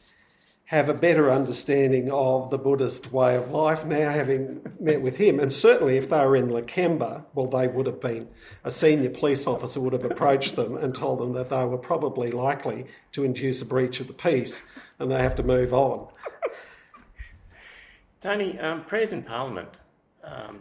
[0.69, 5.41] have a better understanding of the Buddhist way of life now, having met with him.
[5.41, 8.29] And certainly, if they were in Lakemba, well, they would have been
[8.65, 12.31] a senior police officer would have approached them and told them that they were probably
[12.31, 14.61] likely to induce a breach of the peace,
[14.99, 16.07] and they have to move on.
[18.21, 19.81] Tony, um, prayers in Parliament.
[20.23, 20.59] Um,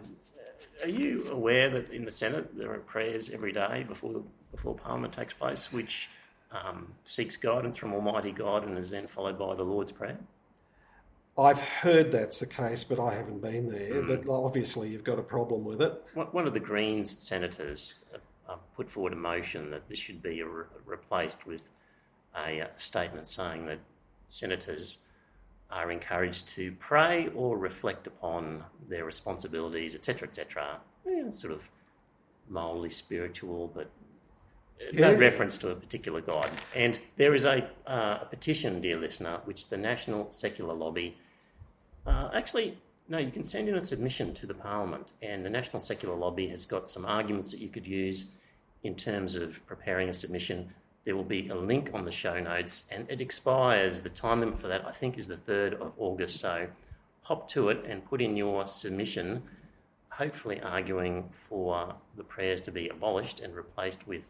[0.83, 5.13] are you aware that in the Senate there are prayers every day before before Parliament
[5.13, 6.07] takes place, which
[6.51, 10.17] um, seeks guidance from Almighty God and is then followed by the Lord's Prayer?
[11.37, 14.01] I've heard that's the case, but I haven't been there.
[14.01, 15.93] But obviously, you've got a problem with it.
[16.13, 18.17] One of the Greens senators uh,
[18.51, 20.41] uh, put forward a motion that this should be
[20.85, 21.61] replaced with
[22.35, 23.79] a uh, statement saying that
[24.27, 25.05] senators
[25.69, 30.79] are encouraged to pray or reflect upon their responsibilities, etc., etc.
[31.05, 31.69] Yeah, sort of
[32.49, 33.91] mildly spiritual, but
[34.93, 35.17] no Yeah.
[35.17, 36.49] reference to a particular God.
[36.75, 41.17] And there is a, uh, a petition, dear listener, which the National Secular Lobby
[42.05, 42.77] uh, actually,
[43.09, 46.47] no, you can send in a submission to the Parliament, and the National Secular Lobby
[46.47, 48.31] has got some arguments that you could use
[48.83, 50.73] in terms of preparing a submission.
[51.03, 54.01] There will be a link on the show notes, and it expires.
[54.01, 56.39] The time limit for that, I think, is the 3rd of August.
[56.39, 56.67] So
[57.23, 59.43] hop to it and put in your submission,
[60.09, 64.23] hopefully arguing for the prayers to be abolished and replaced with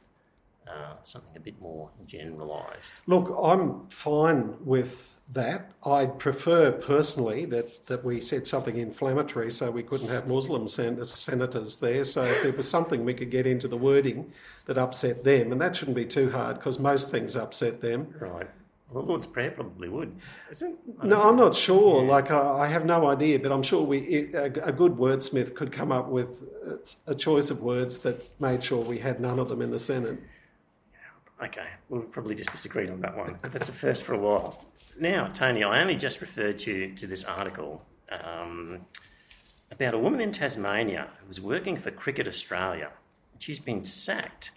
[0.69, 2.91] uh, something a bit more generalised.
[3.05, 5.71] Look, I'm fine with that.
[5.85, 11.05] I'd prefer personally that, that we said something inflammatory so we couldn't have Muslim sen-
[11.05, 12.05] senators there.
[12.05, 14.31] So if there was something we could get into the wording
[14.65, 18.13] that upset them, and that shouldn't be too hard because most things upset them.
[18.19, 18.47] Right.
[18.89, 20.15] Well, the Lord's Prayer probably would,
[20.49, 20.77] isn't it?
[21.01, 22.03] I No, I'm not sure.
[22.03, 25.73] Like, I, I have no idea, but I'm sure we a, a good wordsmith could
[25.73, 29.49] come up with a, a choice of words that made sure we had none of
[29.49, 30.19] them in the Senate.
[31.43, 33.37] Okay, we'll probably just disagreed on that one.
[33.43, 34.65] That's a first for a while.
[34.99, 38.79] Now, Tony, I only just referred you to this article um,
[39.71, 42.89] about a woman in Tasmania who was working for Cricket Australia.
[43.37, 44.51] She's been sacked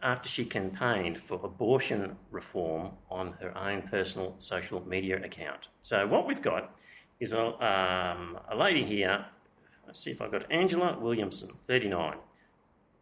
[0.00, 5.66] after she campaigned for abortion reform on her own personal social media account.
[5.82, 6.76] So, what we've got
[7.18, 9.24] is a, um, a lady here.
[9.84, 12.18] Let's see if I've got Angela Williamson, 39.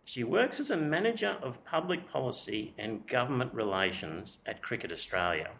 [0.06, 5.50] She works as a manager of public policy and government relations at Cricket Australia.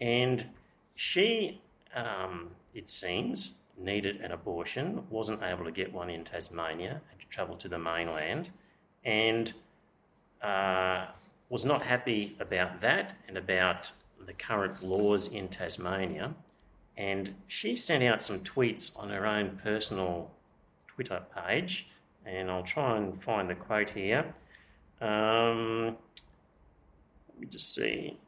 [0.00, 0.46] And
[0.94, 1.60] she,
[1.92, 7.26] um, it seems, needed an abortion, wasn't able to get one in Tasmania, had to
[7.28, 8.50] travel to the mainland,
[9.04, 9.52] and
[10.40, 11.06] uh,
[11.48, 13.90] was not happy about that and about
[14.24, 16.32] the current laws in Tasmania.
[16.96, 20.30] And she sent out some tweets on her own personal
[20.86, 21.88] Twitter page,
[22.26, 24.34] and I'll try and find the quote here.
[25.00, 25.96] Um,
[27.28, 28.18] let me just see.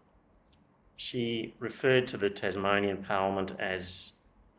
[0.96, 4.12] She referred to the Tasmanian Parliament as,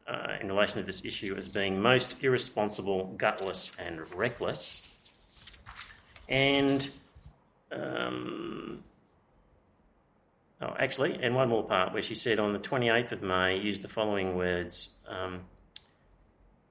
[0.07, 4.87] uh, in relation to this issue, as being most irresponsible, gutless, and reckless.
[6.29, 6.87] And
[7.71, 8.83] um,
[10.61, 13.81] oh, actually, and one more part where she said on the 28th of May, used
[13.81, 14.97] the following words.
[15.07, 15.41] Um,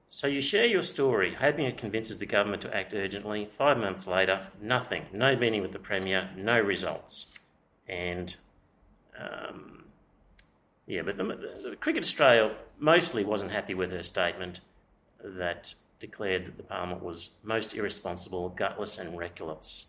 [0.09, 3.45] so you share your story, hoping it convinces the government to act urgently.
[3.45, 5.05] Five months later, nothing.
[5.11, 7.33] No meeting with the Premier, no results.
[7.89, 8.35] And
[9.19, 9.83] um,
[10.85, 14.61] yeah, but the, the, Cricket Australia mostly wasn't happy with her statement
[15.21, 19.87] that declared that the Parliament was most irresponsible, gutless, and reckless.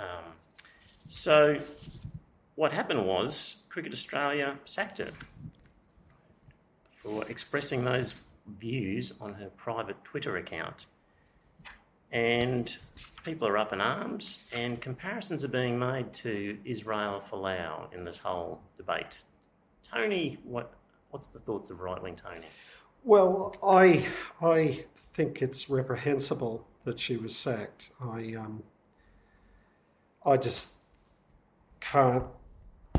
[0.00, 0.32] Um,
[1.06, 1.60] so
[2.56, 5.10] what happened was Cricket Australia sacked her
[7.02, 8.14] for expressing those
[8.46, 10.86] views on her private Twitter account.
[12.10, 12.76] And
[13.24, 18.18] people are up in arms, and comparisons are being made to Israel Folau in this
[18.18, 19.18] whole debate.
[19.90, 20.74] Tony, what,
[21.10, 22.46] what's the thoughts of right wing Tony?
[23.04, 24.06] Well, I,
[24.42, 24.84] I
[25.14, 27.90] think it's reprehensible that she was sacked.
[28.00, 28.62] I, um,
[30.24, 30.74] I just
[31.80, 32.24] can't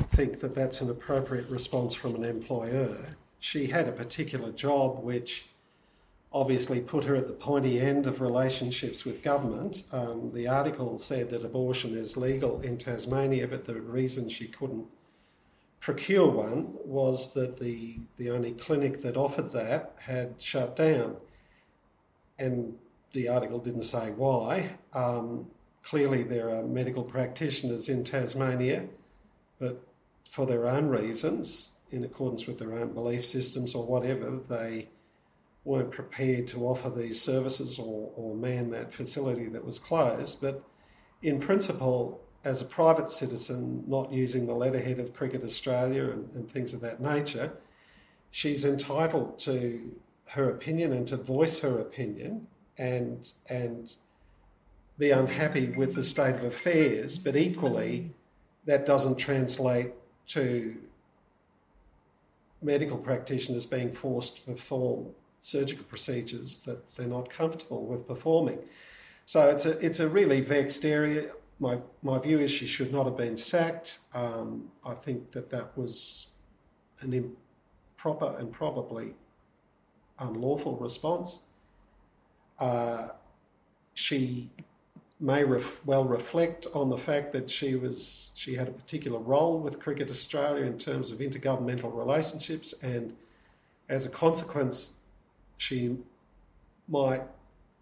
[0.08, 2.96] think that that's an appropriate response from an employer
[3.44, 5.44] she had a particular job which
[6.32, 9.84] obviously put her at the pointy end of relationships with government.
[9.92, 14.86] Um, the article said that abortion is legal in Tasmania, but the reason she couldn't
[15.78, 21.16] procure one was that the, the only clinic that offered that had shut down.
[22.38, 22.78] And
[23.12, 24.70] the article didn't say why.
[24.94, 25.48] Um,
[25.82, 28.86] clearly, there are medical practitioners in Tasmania,
[29.58, 29.82] but
[30.30, 34.88] for their own reasons, in accordance with their own belief systems or whatever, they
[35.64, 40.40] weren't prepared to offer these services or, or man that facility that was closed.
[40.40, 40.62] But
[41.22, 46.50] in principle, as a private citizen, not using the letterhead of Cricket Australia and, and
[46.50, 47.52] things of that nature,
[48.30, 49.94] she's entitled to
[50.26, 53.94] her opinion and to voice her opinion and and
[54.98, 58.10] be unhappy with the state of affairs, but equally
[58.64, 59.92] that doesn't translate
[60.26, 60.76] to
[62.64, 65.08] medical practitioners being forced to perform
[65.40, 68.58] surgical procedures that they're not comfortable with performing.
[69.26, 71.32] So it's a it's a really vexed area.
[71.60, 73.98] My my view is she should not have been sacked.
[74.14, 76.28] Um, I think that that was
[77.00, 79.14] an improper and probably
[80.18, 81.40] unlawful response.
[82.58, 83.08] Uh,
[83.94, 84.50] she
[85.20, 89.58] may ref, well reflect on the fact that she was she had a particular role
[89.58, 93.14] with Cricket Australia in terms of intergovernmental relationships, and
[93.88, 94.90] as a consequence,
[95.56, 95.96] she
[96.88, 97.22] might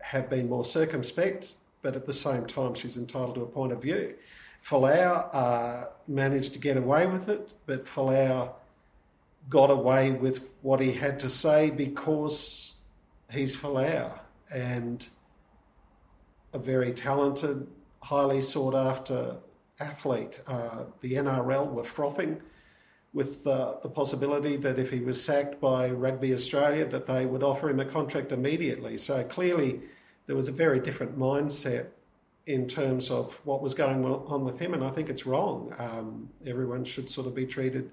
[0.01, 3.80] have been more circumspect, but at the same time, she's entitled to a point of
[3.80, 4.14] view.
[4.64, 8.53] Folau uh, managed to get away with it, but Folau
[9.49, 12.74] got away with what he had to say because
[13.30, 14.18] he's Folau,
[14.51, 15.07] and
[16.53, 17.67] a very talented,
[18.01, 19.37] highly sought after
[19.81, 20.41] athlete.
[20.47, 22.41] Uh, the NRL were frothing
[23.13, 27.43] with uh, the possibility that if he was sacked by Rugby Australia, that they would
[27.43, 28.97] offer him a contract immediately.
[28.97, 29.81] So clearly,
[30.27, 31.87] there was a very different mindset
[32.47, 35.75] in terms of what was going on with him, and I think it's wrong.
[35.79, 37.91] Um, everyone should sort of be treated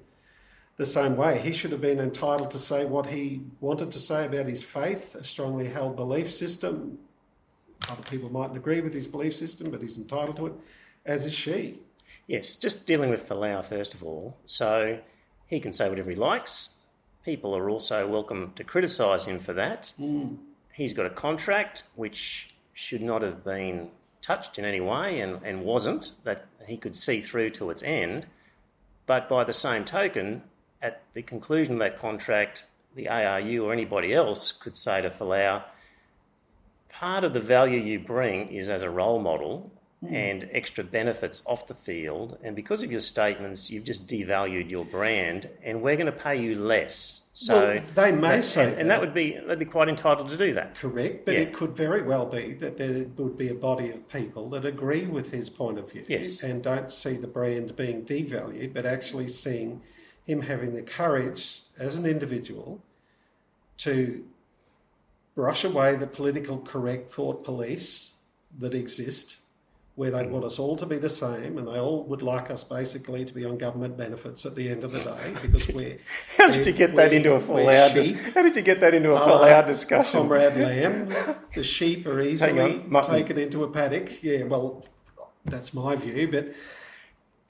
[0.78, 1.40] the same way.
[1.40, 5.14] He should have been entitled to say what he wanted to say about his faith,
[5.14, 6.98] a strongly held belief system,
[7.90, 10.54] other people mightn't agree with his belief system, but he's entitled to it,
[11.06, 11.80] as is she.
[12.28, 14.38] Yes, just dealing with Folau first of all.
[14.46, 15.00] So
[15.48, 16.76] he can say whatever he likes.
[17.26, 19.92] People are also welcome to criticise him for that.
[20.00, 20.38] Mm.
[20.74, 23.90] He's got a contract which should not have been
[24.22, 28.28] touched in any way and, and wasn't, that he could see through to its end.
[29.06, 30.44] But by the same token,
[30.82, 32.64] at the conclusion of that contract,
[32.96, 35.64] the ARU or anybody else could say to Folau,
[37.00, 39.72] part of the value you bring is as a role model
[40.04, 40.14] mm.
[40.14, 42.38] and extra benefits off the field.
[42.44, 46.42] And because of your statements, you've just devalued your brand, and we're going to pay
[46.42, 47.22] you less.
[47.32, 48.80] So well, they may that, say, and, that.
[48.80, 50.76] and, that would be they'd be quite entitled to do that.
[50.76, 51.42] Correct, but yeah.
[51.42, 55.06] it could very well be that there would be a body of people that agree
[55.06, 56.44] with his point of view yes.
[56.44, 59.82] and don't see the brand being devalued, but actually seeing
[60.26, 62.84] him having the courage as an individual
[63.78, 64.26] to
[65.36, 68.12] brush away the political correct thought police
[68.60, 69.38] that exist,
[69.96, 70.32] where they hmm.
[70.32, 73.34] want us all to be the same, and they all would like us basically to
[73.34, 75.98] be on government benefits at the end of the day because we're.
[76.38, 77.94] how did you get that into a Folau?
[77.94, 81.14] Dis- how did you get that into a Folau discussion, Comrade Lamb?
[81.54, 84.24] The sheep are easily taken into a paddock.
[84.24, 84.86] Yeah, well,
[85.46, 86.30] that's my view.
[86.32, 86.54] But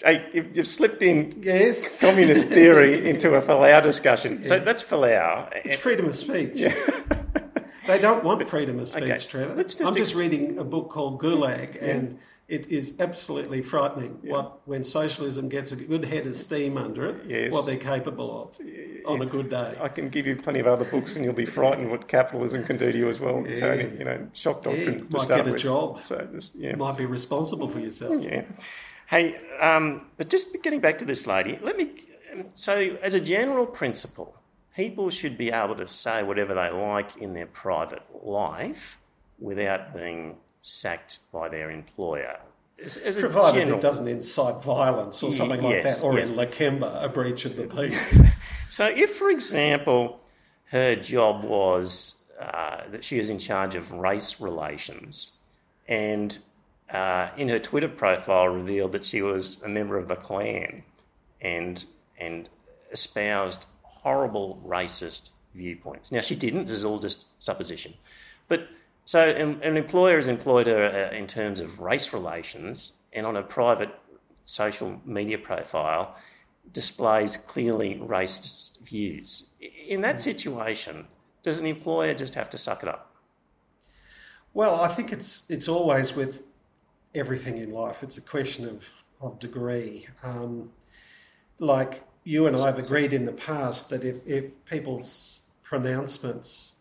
[0.03, 4.45] Hey, you've, you've slipped in yes, communist theory into a Folau discussion.
[4.45, 5.49] So that's Folau.
[5.65, 6.63] it's freedom of speech.
[7.89, 9.63] They don't want freedom of speech, Okay, Trevor.
[9.63, 14.83] just I'm just reading a book called Gulag, and it is absolutely frightening what when
[14.83, 17.51] socialism gets a good head of steam under it, Yes.
[17.51, 18.65] what they're capable of
[19.05, 19.75] on a good day.
[19.81, 22.77] I can give you plenty of other books, and you'll be frightened what capitalism can
[22.77, 23.89] do to you as well, Tony.
[23.97, 24.99] You know, shock Yeah, doctrine.
[24.99, 25.61] you to might get a with.
[25.61, 26.03] job.
[26.05, 28.21] So, this, yeah, Might be responsible for yourself.
[28.23, 28.43] yeah.
[29.07, 31.91] Hey, um, but just getting back to this lady, let me.
[32.53, 34.35] So, as a general principle,
[34.75, 38.97] people should be able to say whatever they like in their private life
[39.39, 42.37] without being sacked by their employer.
[42.83, 46.29] As, as Provided general- it doesn't incite violence or something like that, or yes.
[46.29, 48.17] in Lakemba, a breach of the peace.
[48.69, 50.19] So, if, for example,
[50.65, 55.31] her job was uh, that she was in charge of race relations,
[55.89, 56.37] and
[56.89, 60.83] uh, in her Twitter profile revealed that she was a member of the Klan,
[61.41, 61.83] and
[62.17, 62.47] and
[62.91, 63.65] espoused
[64.09, 65.23] horrible racist
[65.53, 66.11] viewpoints.
[66.11, 66.65] Now, she didn't.
[66.67, 67.93] This is all just supposition,
[68.47, 68.61] but.
[69.05, 72.73] So, an, an employer has employed her uh, in terms of race relations,
[73.15, 73.93] and on a private
[74.45, 76.15] social media profile,
[76.73, 79.49] displays clearly racist views.
[79.87, 81.07] In that situation,
[81.41, 83.03] does an employer just have to suck it up?
[84.53, 86.43] Well, I think it's it's always with
[87.15, 88.03] everything in life.
[88.03, 88.83] It's a question of
[89.21, 90.07] of degree.
[90.23, 90.71] Um,
[91.59, 96.73] like you and I have agreed in the past that if if people's pronouncements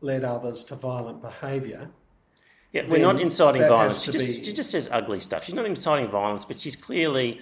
[0.00, 1.88] led others to violent behaviour,
[2.72, 4.02] Yeah, we're not inciting violence.
[4.02, 5.44] She just, be- she just says ugly stuff.
[5.44, 7.40] She's not inciting violence, but she's clearly,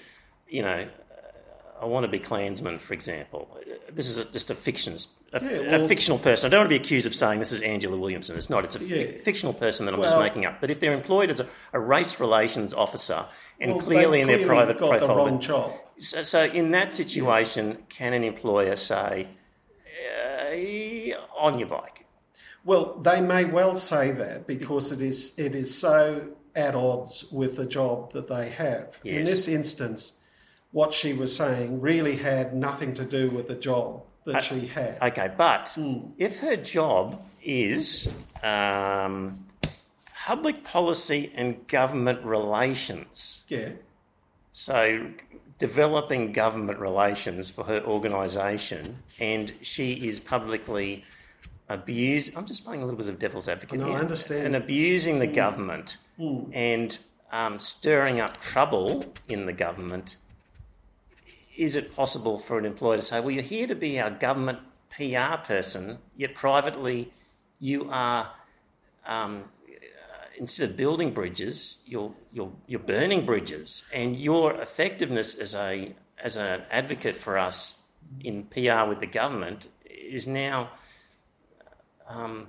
[0.48, 3.48] you know, uh, I want to be Klansman, for example.
[3.60, 4.96] Uh, This is a, just a fiction,
[5.32, 6.46] a, Yeah, a fictional person.
[6.46, 8.36] I don't want to be accused of saying this is Angela Williamson.
[8.38, 8.64] It's not.
[8.64, 9.22] It's a Yeah.
[9.24, 10.60] fictional person that I'm just making up.
[10.60, 13.26] But if they're employed as a, a race relations officer
[13.60, 15.72] and well, clearly they in their private got the profile, wrong job.
[15.98, 19.28] So, so in that situation, can an employer say,
[20.06, 22.04] uh, on your bike?
[22.64, 27.56] Well, they may well say that because it is it is so at odds with
[27.56, 28.98] the job that they have.
[29.04, 30.14] In this instance,
[30.72, 34.98] what she was saying really had nothing to do with the job that she had.
[35.00, 35.98] Okay, but Hmm.
[36.18, 38.12] if her job is
[38.42, 39.46] um,
[40.26, 43.68] public policy and government relations, yeah.
[44.52, 45.08] so
[45.58, 51.04] developing government relations for her organisation, and she is publicly
[51.68, 52.36] abused.
[52.36, 54.46] I'm just playing a little bit of devil's advocate No, I understand.
[54.46, 55.96] And abusing the government
[56.52, 56.96] and
[57.32, 60.16] um, stirring up trouble in the government.
[61.56, 64.58] Is it possible for an employer to say, "Well, you're here to be our government
[64.90, 67.12] PR person, yet privately
[67.60, 68.30] you are
[69.06, 69.44] um,
[70.38, 76.36] instead of building bridges, you're you're you're burning bridges, and your effectiveness as a as
[76.36, 77.82] an advocate for us
[78.20, 80.70] in PR with the government is now
[82.08, 82.46] um,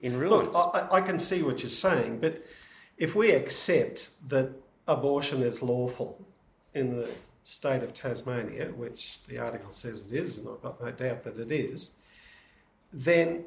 [0.00, 0.52] in ruins.
[0.52, 2.44] Look, I, I can see what you're saying, but
[2.96, 4.50] if we accept that
[4.88, 6.24] abortion is lawful
[6.74, 7.08] in the
[7.44, 11.38] state of Tasmania, which the article says it is, and I've got no doubt that
[11.38, 11.90] it is,
[12.92, 13.44] then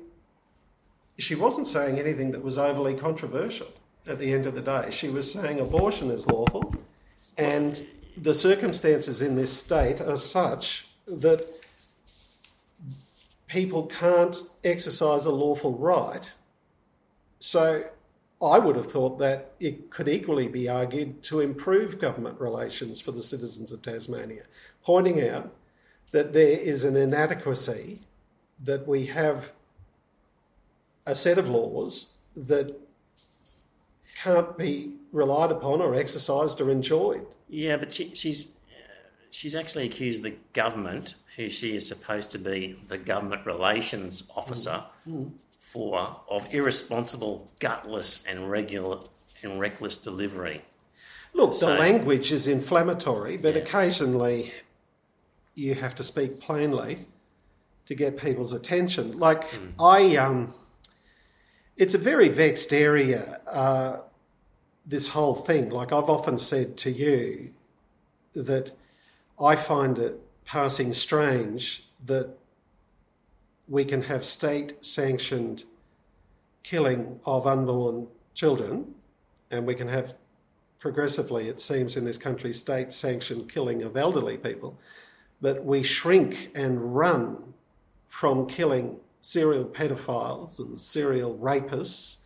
[1.18, 3.68] she wasn't saying anything that was overly controversial
[4.08, 4.90] at the end of the day.
[4.92, 6.76] She was saying abortion is lawful,
[7.38, 7.86] and
[8.18, 11.48] the circumstances in this state are such that
[13.48, 16.32] people can't exercise a lawful right.
[17.40, 17.86] So
[18.42, 23.12] I would have thought that it could equally be argued to improve government relations for
[23.12, 24.44] the citizens of Tasmania,
[24.84, 25.54] pointing out
[26.12, 28.02] that there is an inadequacy,
[28.64, 29.52] that we have
[31.06, 32.76] a set of laws that
[34.22, 37.26] can't be relied upon or exercised or enjoyed.
[37.49, 38.48] Yeah, but she, she's uh,
[39.32, 44.84] she's actually accused the government, who she is supposed to be the government relations officer
[45.61, 48.99] for, of irresponsible, gutless, and regular
[49.44, 50.64] and reckless delivery.
[51.34, 53.61] Look, So- the language is inflammatory, but Yeah.
[53.61, 54.53] occasionally
[55.53, 57.06] you have to speak plainly
[57.86, 59.19] to get people's attention.
[59.19, 59.44] Like
[59.80, 60.53] I, um,
[61.77, 63.41] it's a very vexed area.
[63.47, 63.97] Uh,
[64.85, 65.69] this whole thing.
[65.69, 67.52] Like I've often said to you
[68.35, 68.72] that
[69.39, 72.30] I find it passing strange that
[73.68, 75.64] we can have state sanctioned
[76.64, 78.93] killing of unborn children,
[79.49, 80.14] and we can have
[80.80, 84.77] progressively, it seems, in this country, state sanctioned killing of elderly people,
[85.41, 87.53] but we shrink and run
[88.07, 92.18] from killing serial pedophiles and serial rapists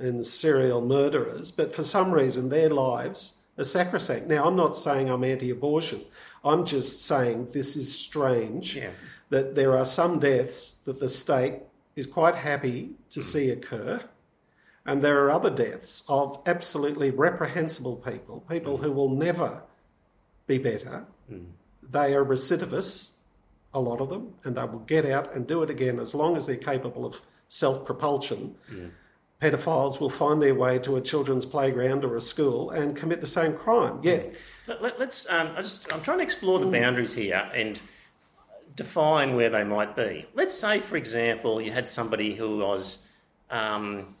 [0.00, 4.26] and serial murderers, but for some reason their lives are sacrosanct.
[4.26, 6.02] Now, I'm not saying I'm anti abortion,
[6.44, 8.90] I'm just saying this is strange Yeah.
[9.30, 11.60] that there are some deaths that the state
[11.94, 14.00] is quite happy to see occur.
[14.84, 18.82] And there are other deaths of absolutely reprehensible people, people mm.
[18.82, 19.62] who will never
[20.48, 21.04] be better.
[21.30, 21.46] Mm.
[21.88, 23.10] They are recidivists,
[23.74, 26.36] a lot of them, and they will get out and do it again as long
[26.36, 28.54] as they're capable of self propulsion.
[29.40, 33.26] Pedophiles will find their way to a children's playground or a school and commit the
[33.26, 34.00] same crime.
[34.02, 34.22] Yeah,
[34.66, 35.92] Let, let, us Um, I just.
[35.92, 37.80] I'm trying to explore the boundaries here and
[38.74, 40.26] define where they might be.
[40.34, 43.06] Let's say, for example, you had somebody who was
[43.50, 44.16] um,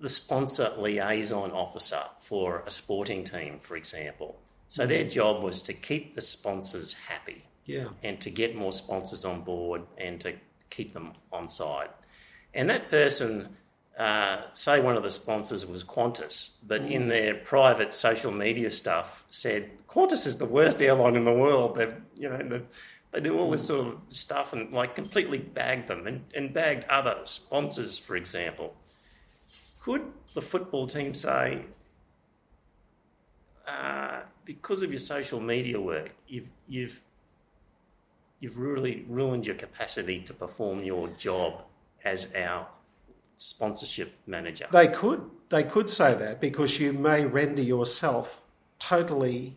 [0.00, 4.38] the sponsor liaison officer for a sporting team, for example.
[4.68, 7.88] So their job was to keep the sponsors happy yeah.
[8.02, 10.34] and to get more sponsors on board and to
[10.70, 11.90] keep them on side.
[12.54, 13.56] And that person,
[13.98, 19.24] uh, say one of the sponsors was Qantas, but in their private social media stuff
[19.30, 21.76] said Qantas is the worst airline in the world.
[21.76, 22.62] They, you know, they,
[23.12, 26.84] they do all this sort of stuff and like completely bagged them and, and bagged
[26.88, 28.74] other sponsors, for example.
[29.82, 30.02] Could
[30.34, 31.62] the football team say,
[33.66, 37.00] uh, because of your social media work, you've you've
[38.42, 41.62] you've really ruined your capacity to perform your job
[42.04, 42.66] as our
[43.36, 44.66] sponsorship manager.
[44.72, 45.22] They could.
[45.48, 48.42] They could say that because you may render yourself
[48.80, 49.56] totally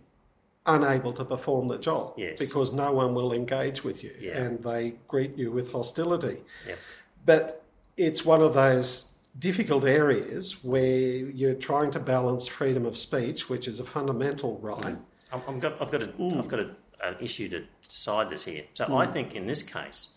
[0.68, 2.40] unable to perform the job Yes.
[2.40, 4.38] because no one will engage with you Yeah.
[4.44, 6.44] and they greet you with hostility.
[6.68, 6.78] Yep.
[7.26, 7.64] But
[7.98, 13.68] it's one of those difficult areas where you're trying to balance freedom of speech, which
[13.68, 14.96] is a fundamental right.
[14.96, 15.00] Mm.
[15.32, 16.70] I'm, I'm got, I've got, a, have got a,
[17.04, 18.64] an issue to decide this here.
[18.74, 19.14] So I hmm.
[19.14, 20.10] think in this case,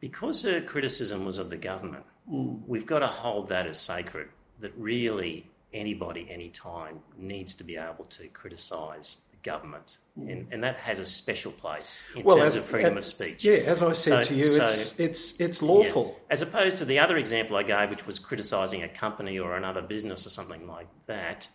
[0.00, 2.56] because her criticism was of the government, hmm.
[2.66, 4.28] we've got to hold that as sacred.
[4.60, 10.28] That really anybody, anytime, needs to be able to criticise the government, hmm.
[10.28, 13.44] and, and that has a special place in terms of freedom of speech.
[13.44, 15.68] Yeah, as I said So- to you, so- it's it's it's Yeah.
[15.68, 16.20] lawful.
[16.30, 19.82] As opposed to the other example I gave, which was criticising a company or another
[19.82, 21.48] business or something like that,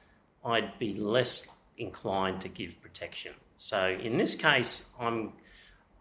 [0.44, 1.48] I'd be less
[1.78, 3.34] inclined to give protection.
[3.58, 5.34] So in this case, I'm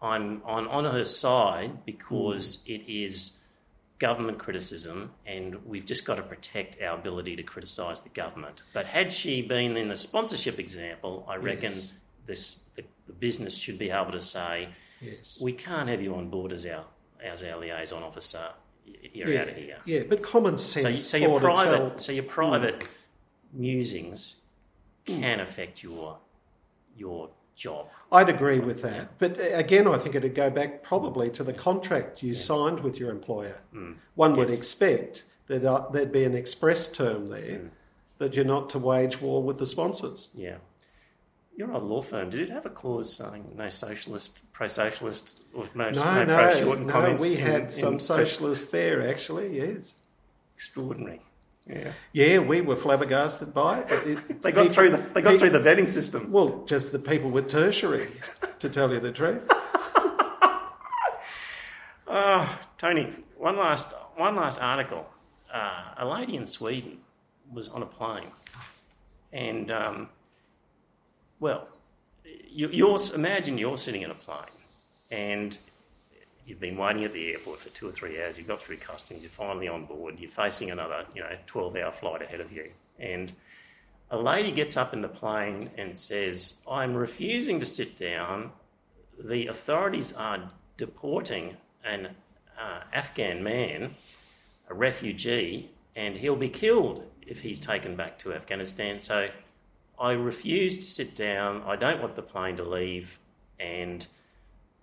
[0.01, 2.75] I'm on, on her side because mm.
[2.75, 3.31] it is
[3.99, 8.61] government criticism and we've just got to protect our ability to criticise the government.
[8.73, 11.93] But had she been in the sponsorship example, I reckon Yes.
[12.27, 14.69] this the, the business should be able to say,
[15.01, 15.37] Yes.
[15.41, 16.85] we can't have you on board as our
[17.23, 18.49] as our liaison officer.
[18.85, 19.77] You're yeah, out of here.
[19.85, 21.03] yeah, but common So, sense.
[21.03, 22.87] so your private, tell- so your private mm.
[23.53, 24.43] musings
[25.07, 25.19] mm.
[25.21, 26.19] can affect your
[26.95, 27.87] your job.
[28.11, 29.17] I'd agree with that.
[29.19, 32.97] But uh, again, I think it'd go back probably to the contract you signed with
[32.97, 33.57] your employer.
[34.15, 34.57] One would Mm.
[34.57, 37.69] Expect that uh, there'd be an express term there Mm.
[38.19, 40.29] that you're not to wage war with the sponsors.
[40.33, 40.57] Yeah.
[41.57, 45.89] Your old law firm, did it have a clause saying no socialist, pro-socialist, or no,
[45.89, 47.21] No, no, no, no, comments?
[47.23, 49.93] we in- had some in- so- socialists there actually, yes.
[50.55, 51.21] extraordinary.
[51.69, 53.91] Yeah, Yeah, we were flabbergasted by it.
[54.07, 56.31] it- they got people- through the they got people- through the vetting system.
[56.31, 58.09] Well, just the people with tertiary,
[58.59, 59.41] to tell you the truth.
[62.09, 65.05] Oh, Tony, one last one last article.
[65.53, 66.99] Uh, a lady in Sweden
[67.51, 68.31] was on a plane,
[69.33, 70.09] and um,
[71.41, 71.67] well,
[72.49, 74.39] you, you're imagine you're sitting in a plane,
[75.11, 75.57] and
[76.47, 78.37] you've been waiting at the airport for two or three hours.
[78.37, 79.21] You've got through customs.
[79.21, 80.15] You're finally on board.
[80.17, 83.33] You're facing another, you know, twelve-hour flight ahead of you, and
[84.09, 88.51] a lady gets up in the plane and says, "I'm refusing to sit down.
[89.19, 92.15] The authorities are deporting an
[92.57, 93.95] uh, Afghan man,
[94.69, 99.01] a refugee, and he'll be killed if he's taken back to Afghanistan.
[99.01, 99.27] So
[99.99, 101.63] I refuse to sit down.
[101.63, 103.19] I don't want the plane to leave,
[103.59, 104.07] and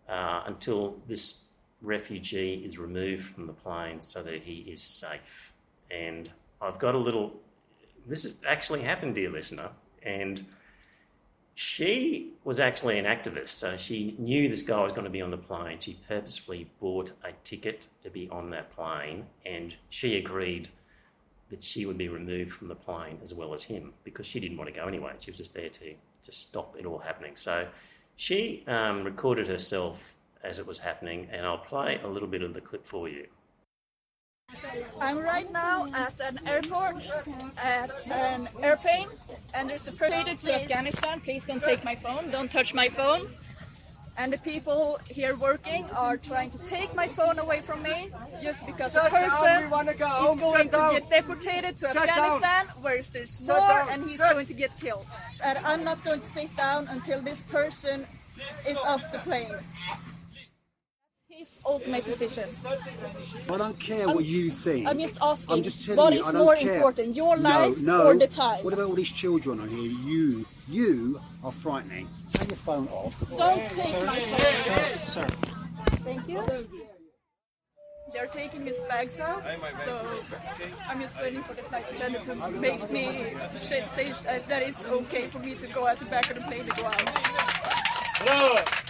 [0.08, 1.44] uh, until this
[1.84, 5.52] refugee is removed from the plane so that he is safe.
[5.90, 6.30] And
[6.60, 7.32] I've got a little.
[8.06, 9.70] This has actually happened, dear listener,
[10.02, 10.44] and
[11.54, 15.30] she was actually an activist, so she knew this guy was going to be on
[15.30, 15.78] the plane.
[15.80, 20.68] She purposefully bought a ticket to be on that plane, and she agreed
[21.50, 24.56] that she would be removed from the plane as well as him because she didn't
[24.56, 25.12] want to go anyway.
[25.20, 25.94] She was just there to,
[26.24, 27.36] to stop it all happening.
[27.36, 27.68] So
[28.16, 30.13] she um, recorded herself
[30.44, 33.26] as it was happening, and I'll play a little bit of the clip for you.
[35.00, 36.96] I'm right now at an airport,
[37.56, 39.08] at an airplane,
[39.54, 41.20] and there's a related to Afghanistan.
[41.20, 42.30] Please don't take my phone.
[42.30, 43.28] Don't touch my phone.
[44.16, 48.10] and the people here working are trying to take my phone away from me
[48.44, 50.92] just because Sit the person we wanna go is going sit to down.
[50.94, 52.08] get deported to Sit down.
[52.08, 54.30] Afghanistan where there's Sit war down, and he's sit.
[54.32, 55.04] going to get killed.
[55.42, 58.06] And I'm not going to sit down until this person
[58.68, 59.50] is off the plane.
[61.36, 62.44] His ultimate decision.
[63.50, 64.86] I don't care what you think.
[64.86, 66.74] I'm just asking, I'm just telling what you, is I don't more care.
[66.76, 68.06] important, your life no.
[68.06, 68.62] or the time?
[68.64, 69.90] What about all these children on here?
[70.06, 72.08] You, you are frightening.
[72.32, 73.18] Turn your phone off.
[73.36, 75.08] Don't take my phone.
[75.08, 75.28] Sorry.
[76.04, 76.44] Thank you.
[78.12, 79.42] They're taking his bags out,
[79.84, 80.06] so
[80.88, 84.84] I'm just waiting for the flight attendant to make me sh- say that that it's
[84.86, 86.86] okay for me to go at the back of the plane to go
[88.30, 88.83] out.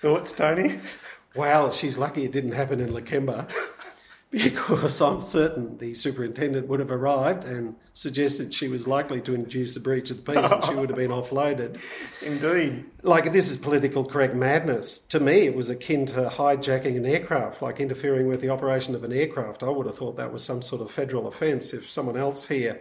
[0.00, 0.78] Thoughts, Tony?
[1.34, 3.50] Well, she's lucky it didn't happen in Lakemba
[4.30, 9.74] because I'm certain the superintendent would have arrived and suggested she was likely to induce
[9.74, 11.78] a breach of the peace and she would have been offloaded.
[12.22, 12.84] Indeed.
[13.02, 14.98] Like, this is political correct madness.
[14.98, 19.02] To me, it was akin to hijacking an aircraft, like interfering with the operation of
[19.02, 19.64] an aircraft.
[19.64, 22.80] I would have thought that was some sort of federal offence if someone else here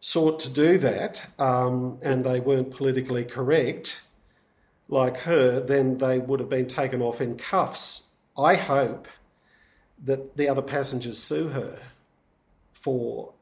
[0.00, 4.00] sought to do that um, and they weren't politically correct
[4.88, 8.04] like her, then they would have been taken off in cuffs.
[8.36, 9.06] I hope
[10.04, 11.78] that the other passengers sue her
[12.72, 13.32] for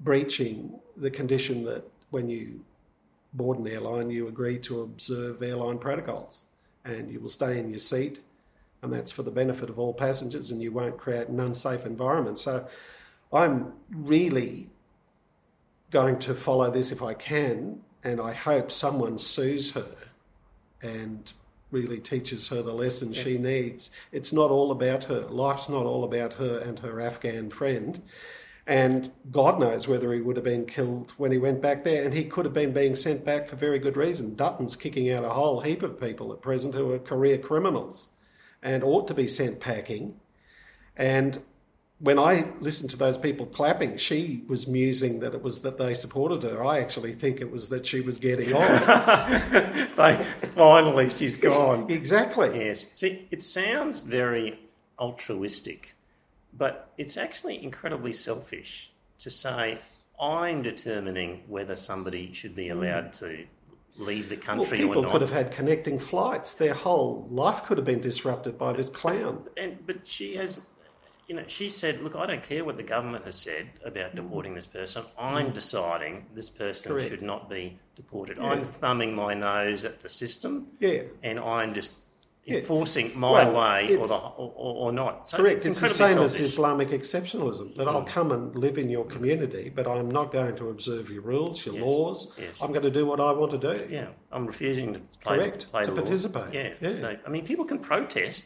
[0.00, 2.60] breaching the condition that when you
[3.34, 6.44] board an airline, you agree to observe airline protocols
[6.84, 8.18] and you will stay in your seat,
[8.82, 12.38] and that's for the benefit of all passengers, and you won't create an unsafe environment.
[12.38, 12.66] So
[13.32, 14.70] I'm really
[15.90, 19.94] going to follow this if I can, and I hope someone sues her
[20.82, 21.32] and
[21.70, 23.90] really teaches her the lesson she needs.
[24.12, 25.20] It's not all about her.
[25.20, 28.02] Life's not all about her and her Afghan friend.
[28.66, 32.04] And God knows whether he would have been killed when he went back there.
[32.04, 34.34] And he could have been being sent back for very good reason.
[34.34, 38.08] Dutton's kicking out a whole heap of people at present who are career criminals
[38.62, 40.16] and ought to be sent packing.
[40.96, 41.40] And
[42.00, 45.92] when I listened to those people clapping, she was musing that it was that they
[45.94, 46.64] supported her.
[46.64, 49.40] I actually think it was that she was getting on.
[49.96, 51.90] They- Finally, she's gone.
[51.90, 52.64] exactly.
[52.66, 52.86] Yes.
[52.94, 54.58] See, it sounds very
[54.98, 55.94] altruistic,
[56.52, 59.78] but it's actually incredibly selfish to say,
[60.20, 63.44] I'm determining whether somebody should be allowed to
[63.98, 64.88] leave the country not.
[64.88, 66.52] People could have had connecting flights.
[66.54, 69.44] Their whole life could have been disrupted by this clown.
[69.56, 70.60] and but she has
[71.30, 73.86] you know she said look i don't care what the government has said Mm.
[73.90, 77.08] about deporting this person i'm deciding this person Correct.
[77.08, 78.48] should not be deported Yeah.
[78.50, 81.02] i'm thumbing my nose at the system Yeah.
[81.22, 81.92] and i'm just
[82.44, 82.56] Yeah.
[82.60, 84.50] enforcing my Well, way or, the, or,
[84.84, 85.58] or not so Correct.
[85.66, 86.40] It's, the incredibly same as.
[86.52, 90.70] Islamic exceptionalism that I'll come and live in your community, but I'm not going to
[90.74, 92.18] observe your rules, your Yes, laws.
[92.44, 92.54] yes.
[92.62, 93.74] I'm going to do what I want to do.
[93.98, 96.50] yeah i'm refusing to play, Correct, play to the participate.
[96.58, 97.00] yeah, Yeah.
[97.02, 98.44] So, i mean people can protest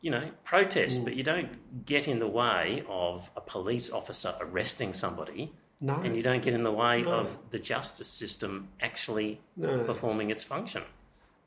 [0.00, 1.04] you know protest Mm.
[1.04, 5.94] but you don't get in the way of a police officer arresting somebody No.
[5.94, 7.10] and you don't get in the way No.
[7.20, 9.84] of the justice system actually No.
[9.84, 10.82] performing its function.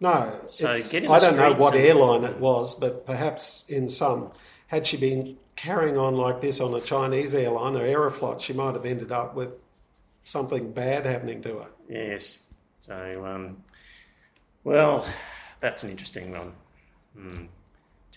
[0.02, 3.90] No, So get in the I don't know what airline it was, but perhaps in
[3.90, 4.32] some,
[4.68, 8.76] had she been carrying on like this on a Chinese airline or Aeroflot, she might
[8.76, 9.50] have ended up with
[10.24, 11.68] something bad happening to her.
[11.90, 12.40] Yes.
[12.80, 13.62] So, um,
[14.64, 15.06] well,
[15.60, 16.54] that's an interesting one.
[17.18, 17.46] Hmm.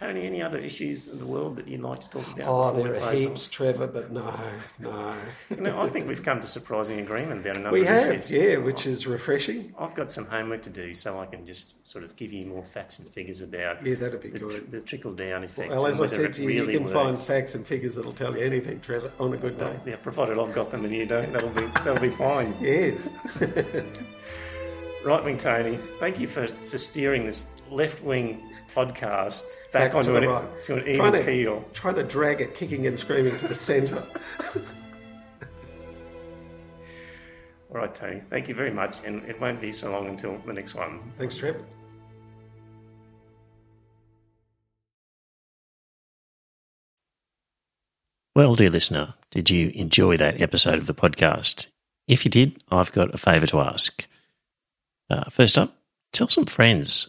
[0.03, 2.47] Tony, any other issues in the world that you'd like to talk about?
[2.49, 4.35] Oh, there are heaps, Trevor, but no,
[4.81, 4.91] no.
[4.91, 5.66] on?
[5.66, 8.31] I think we've come to surprising agreement about a number we of have, issues.
[8.31, 9.73] yeah, which is refreshing.
[9.79, 12.65] I've got some homework to do, so I can just sort of give you more
[12.65, 14.73] facts and figures about Yeah, that'd be the, good.
[14.73, 15.70] the trickle down effect.
[15.70, 16.95] Well, as I said to you, really you can works.
[16.95, 19.79] find facts and figures that'll tell you anything, Trevor, on a good day.
[19.87, 22.57] Yeah, provided I've got them and you don't, that'll be that'll be fine.
[22.61, 23.09] Yes.
[25.05, 28.43] Right wing Tony, thank you for, for steering this left wing
[28.74, 30.62] podcast back, Back onto to the an, right.
[30.62, 31.65] to an even trying to, keel.
[31.73, 34.05] Trying to drag it kicking and screaming to the centre.
[37.74, 40.53] All right, Tony, thank you very much, and it won't be so long until the
[40.53, 41.01] next one.
[41.16, 41.65] Thanks, Trevor.
[48.35, 51.66] Well, dear listener, did you enjoy that episode of the podcast?
[52.09, 54.07] If you did, I've got a favour to ask.
[55.09, 55.77] Uh, first up,
[56.12, 57.09] tell some friends.